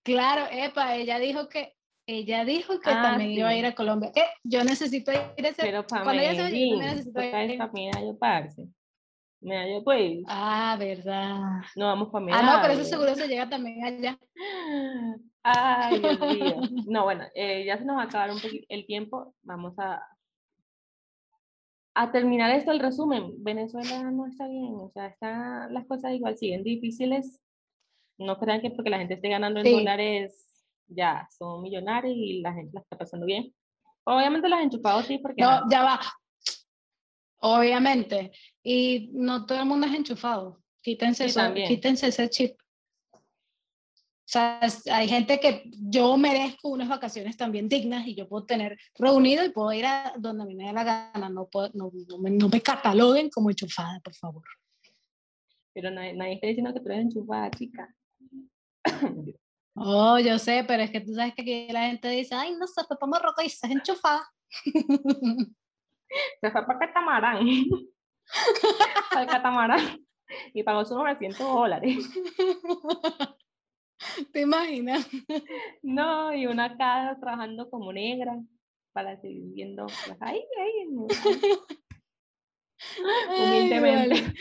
Claro, 0.03 0.47
Epa, 0.51 0.97
ella 0.97 1.19
dijo 1.19 1.49
que 1.49 1.75
ella 2.07 2.45
dijo 2.45 2.81
que 2.81 2.91
Ah, 2.91 3.03
también 3.03 3.31
iba 3.31 3.49
a 3.49 3.57
ir 3.57 3.65
a 3.67 3.75
Colombia. 3.75 4.13
Eh, 4.15 4.27
yo 4.43 4.63
necesito 4.65 5.13
ir 5.13 5.47
a 5.47 5.49
ese. 5.49 5.63
Pero 5.63 5.87
para 5.87 6.05
cuando 6.05 6.23
ella 6.23 6.35
se 6.35 6.43
vaya, 6.43 6.59
yo 6.59 6.77
necesito 6.77 7.23
ir. 7.23 7.35
esta 7.35 7.67
medallo, 7.69 8.19
parce. 8.19 8.67
Medallo, 9.45 9.85
pues, 9.85 10.23
Ah, 10.27 10.75
verdad. 10.79 11.39
no 11.77 11.87
vamos 11.87 12.09
para 12.11 12.25
Ah, 12.39 12.43
no, 12.43 12.63
pero 12.63 12.75
eso 12.75 12.85
seguro 12.85 13.15
se 13.15 13.29
llega 13.29 13.49
también 13.49 13.85
allá. 13.85 14.19
Ay, 15.43 15.99
Dios 16.01 16.19
mío. 16.21 16.57
No, 16.87 17.05
bueno, 17.05 17.25
eh, 17.35 17.65
ya 17.67 17.77
se 17.79 17.85
nos 17.85 17.97
va 17.99 18.03
a 18.03 18.05
acabar 18.07 18.31
un 18.31 18.41
poquito 18.41 18.65
el 18.71 18.87
tiempo. 18.87 19.35
Vamos 19.43 19.75
a, 19.79 20.01
a 21.95 22.11
terminar 22.11 22.51
esto, 22.53 22.73
el 22.73 22.81
resumen. 22.81 23.33
Venezuela 23.45 24.11
no 24.11 24.27
está 24.27 24.49
bien, 24.49 24.75
o 24.75 24.91
sea, 24.95 25.07
está, 25.09 25.69
las 25.71 25.87
cosas 25.87 26.13
igual 26.13 26.37
siguen 26.39 26.65
difíciles. 26.65 27.43
No 28.19 28.39
crean 28.39 28.61
que 28.63 28.71
porque 28.71 28.91
la 28.91 28.99
gente 28.99 29.15
esté 29.15 29.29
ganando 29.29 29.61
en 29.61 29.67
Sí. 29.67 29.73
dólares, 29.73 30.65
ya 30.87 31.29
son 31.31 31.63
millonarios 31.63 32.15
y 32.17 32.41
la 32.41 32.55
gente 32.55 32.71
la 32.75 32.81
está 32.81 32.97
pasando 32.97 33.27
bien. 33.27 33.53
Obviamente 34.05 34.49
los 34.49 34.61
enchufados 34.61 35.05
sí, 35.07 35.19
porque 35.19 35.43
No, 35.43 35.49
ajá, 35.51 35.65
ya 35.71 35.83
va. 35.83 36.01
Obviamente. 37.41 38.33
Y 38.63 39.11
no 39.13 39.47
todo 39.47 39.59
el 39.61 39.67
mundo 39.67 39.87
es 39.87 39.95
enchufado. 39.95 40.63
Quítense, 40.83 41.29
Sí, 41.29 41.39
eso- 41.39 41.55
quítense 41.55 42.09
ese 42.09 42.29
chip. 42.31 42.57
O 43.13 44.27
sea, 44.27 44.59
hay 44.91 45.07
gente 45.07 45.39
que 45.39 45.65
yo 45.67 46.17
merezco 46.17 46.69
unas 46.71 46.89
vacaciones 46.89 47.37
también 47.37 47.69
dignas 47.69 48.07
y 48.07 48.15
yo 48.15 48.27
puedo 48.27 48.47
tener 48.47 48.79
reunido 48.95 49.45
y 49.45 49.51
puedo 49.51 49.71
ir 49.73 49.85
a 49.85 50.15
donde 50.19 50.43
a 50.45 50.47
mí 50.47 50.55
me 50.55 50.65
dé 50.67 50.73
la 50.73 50.83
gana. 50.83 51.29
No, 51.29 51.47
puedo, 51.47 51.71
no, 51.75 51.91
no 52.09 52.19
me, 52.19 52.31
no 52.31 52.49
me 52.49 52.61
cataloguen 52.63 53.29
como 53.29 53.51
enchufada, 53.51 54.01
por 54.01 54.15
favor. 54.15 54.43
pero 55.75 55.91
nadie, 55.91 56.15
nadie 56.15 56.35
está 56.35 56.47
diciendo 56.47 56.73
que 56.73 56.81
tú 56.81 56.87
eres 56.89 57.05
enchufada, 57.05 57.51
chica. 57.51 57.95
Oh, 59.77 60.21
yo 60.21 60.39
sé, 60.39 60.65
pero 60.69 60.85
es 60.85 60.91
que 60.93 61.01
tú 61.01 61.13
sabes 61.15 61.35
que 61.35 61.43
aquí 61.43 61.73
la 61.73 61.89
gente 61.89 62.09
dice, 62.09 62.33
ay, 62.37 62.55
no 62.57 62.65
sé, 62.69 62.83
Pepa 62.89 63.07
Morroco 63.07 63.43
y 63.43 63.47
estás 63.47 63.73
enchufada. 63.73 64.23
Se 66.41 66.51
fue 66.51 66.67
para 66.67 66.79
catamarán. 66.79 67.47
Al 69.11 69.27
catamarán. 69.27 70.01
Y 70.53 70.63
pagó 70.63 70.85
sus 70.85 70.97
900 70.97 71.39
dólares. 71.39 72.09
¿Te 74.33 74.41
imaginas? 74.43 75.09
No, 75.83 76.35
y 76.35 76.47
una 76.47 76.67
acá 76.67 77.17
trabajando 77.21 77.71
como 77.71 77.93
negra 77.93 78.41
para 78.93 79.21
seguir 79.21 79.45
viendo. 79.53 79.87
Ay, 80.21 80.41
ay, 80.59 80.89
no. 80.91 81.07
Ay, 83.31 83.47
Humildemente. 83.47 84.23
vale. 84.23 84.35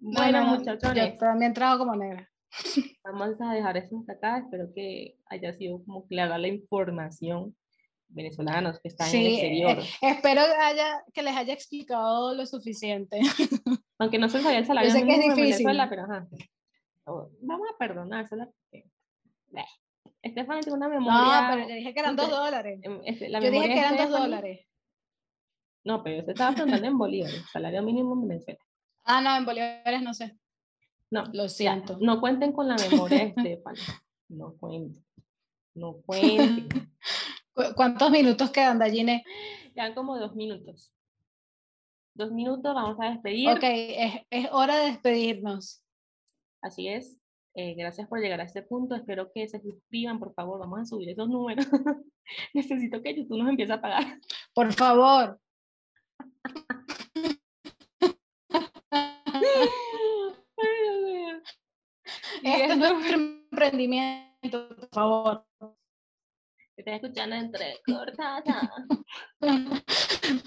Bueno, 0.00 0.40
no, 0.40 0.46
no, 0.52 0.58
muchachones, 0.58 1.12
Yo 1.14 1.18
también 1.18 1.52
trabajo 1.54 1.78
como 1.80 1.96
negra. 1.96 2.30
vamos 3.02 3.40
a 3.40 3.52
dejar 3.52 3.76
esto 3.76 3.98
hasta 4.00 4.12
acá. 4.12 4.38
Espero 4.38 4.68
que 4.74 5.16
haya 5.26 5.52
sido 5.54 5.84
como 5.84 6.06
clara 6.06 6.38
la 6.38 6.48
información 6.48 7.56
venezolanos 8.14 8.78
que 8.80 8.88
están 8.88 9.08
en 9.10 9.16
el 9.20 9.26
exterior. 9.32 9.78
eh, 9.78 9.84
espero 10.02 10.42
que, 10.46 10.52
haya, 10.64 11.04
que 11.12 11.22
les 11.22 11.36
haya 11.36 11.52
explicado 11.52 12.34
lo 12.34 12.46
suficiente. 12.46 13.20
Aunque 13.98 14.18
no 14.18 14.28
se 14.28 14.40
sabía 14.40 14.58
el 14.58 14.66
salario 14.66 14.90
sé 14.90 15.04
que 15.04 15.12
es 15.12 15.18
difícil. 15.20 15.42
Venezuela, 15.44 15.88
pero 15.88 16.04
ajá. 16.04 16.26
Oh, 17.06 17.28
Vamos 17.42 17.68
a 17.72 17.76
perdonársela 17.78 18.46
porque. 18.46 18.88
Estefan 20.22 20.60
tiene 20.60 20.76
una 20.76 20.88
memoria. 20.88 21.42
No, 21.42 21.54
pero 21.54 21.68
yo 21.68 21.74
dije 21.74 21.92
que 21.92 22.00
eran 22.00 22.16
dos 22.16 22.30
dólares. 22.30 22.80
em, 22.82 23.00
este, 23.04 23.28
la 23.28 23.40
Yo 23.40 23.50
dije 23.50 23.68
que 23.68 23.78
eran 23.78 23.96
dos 23.96 24.10
dólares. 24.10 24.66
No, 25.84 26.02
pero 26.02 26.16
yo 26.16 26.22
se 26.24 26.30
estaba 26.30 26.52
preguntando 26.54 26.86
en 26.88 26.96
bolívares, 26.96 27.44
salario 27.52 27.82
mínimo 27.82 28.14
en 28.14 28.28
Venezuela. 28.28 28.58
Ah, 29.04 29.20
no, 29.20 29.36
en 29.36 29.44
bolívares 29.44 30.00
no 30.02 30.14
sé. 30.14 30.38
No, 31.10 31.24
Lo 31.34 31.42
ya, 31.44 31.48
siento. 31.50 31.98
no 32.00 32.20
cuenten 32.20 32.52
con 32.52 32.66
la 32.68 32.76
memoria 32.76 33.18
de 33.18 33.24
Estefan. 33.36 33.74
No 34.30 34.54
cuenten. 34.56 35.04
No 35.74 35.96
cuenten. 36.06 36.68
¿Cu- 37.54 37.74
¿Cuántos 37.76 38.10
minutos 38.10 38.50
quedan, 38.50 38.78
Dalline? 38.78 39.24
Ya 39.74 39.94
como 39.94 40.18
dos 40.18 40.34
minutos. 40.34 40.92
Dos 42.16 42.30
minutos, 42.32 42.74
vamos 42.74 42.96
a 43.00 43.10
despedir. 43.10 43.48
Ok, 43.50 43.60
es, 43.62 44.14
es 44.30 44.48
hora 44.52 44.76
de 44.76 44.86
despedirnos. 44.92 45.82
Así 46.62 46.88
es. 46.88 47.18
Eh, 47.56 47.74
gracias 47.74 48.08
por 48.08 48.20
llegar 48.20 48.40
a 48.40 48.44
este 48.44 48.62
punto. 48.62 48.94
Espero 48.94 49.30
que 49.32 49.48
se 49.48 49.60
suscriban, 49.60 50.18
por 50.18 50.32
favor. 50.34 50.58
Vamos 50.60 50.80
a 50.80 50.84
subir 50.84 51.08
esos 51.10 51.28
números. 51.28 51.66
Necesito 52.54 53.02
que 53.02 53.14
YouTube 53.16 53.38
nos 53.38 53.48
empiece 53.50 53.72
a 53.72 53.80
pagar. 53.80 54.18
Por 54.54 54.72
favor. 54.72 55.38
Ay, 58.90 59.42
Dios 60.82 61.02
mío. 61.04 61.42
Y 62.42 62.48
Este 62.48 62.64
es 62.64 62.70
esto- 62.70 62.76
nuestro 62.94 63.14
emprendimiento, 63.16 64.68
por 64.68 64.88
favor. 64.92 65.46
Estoy 66.76 66.94
escuchando 66.94 67.36
entre 67.36 67.80
cortada. 67.86 68.70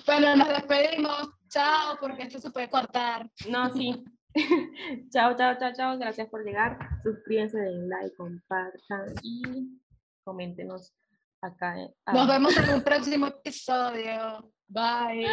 Bueno, 0.06 0.36
nos 0.36 0.48
despedimos. 0.50 1.30
Chao, 1.50 1.98
porque 2.02 2.24
esto 2.24 2.40
se 2.40 2.50
puede 2.52 2.70
cortar. 2.70 3.30
No, 3.50 3.70
sí. 3.72 4.04
chao, 5.12 5.36
chao, 5.36 5.56
chao, 5.60 5.72
chao. 5.76 5.98
Gracias 5.98 6.28
por 6.30 6.44
llegar. 6.44 6.78
Suscríbanse, 7.04 7.60
den 7.60 7.88
like, 7.90 8.16
compartan 8.16 9.14
y 9.22 9.80
coméntenos 10.24 10.94
acá. 11.42 11.80
en- 11.80 11.94
Nos 12.14 12.28
vemos 12.28 12.58
en 12.58 12.74
un 12.74 12.82
próximo 12.84 13.28
episodio. 13.28 14.52
Bye. 14.68 15.28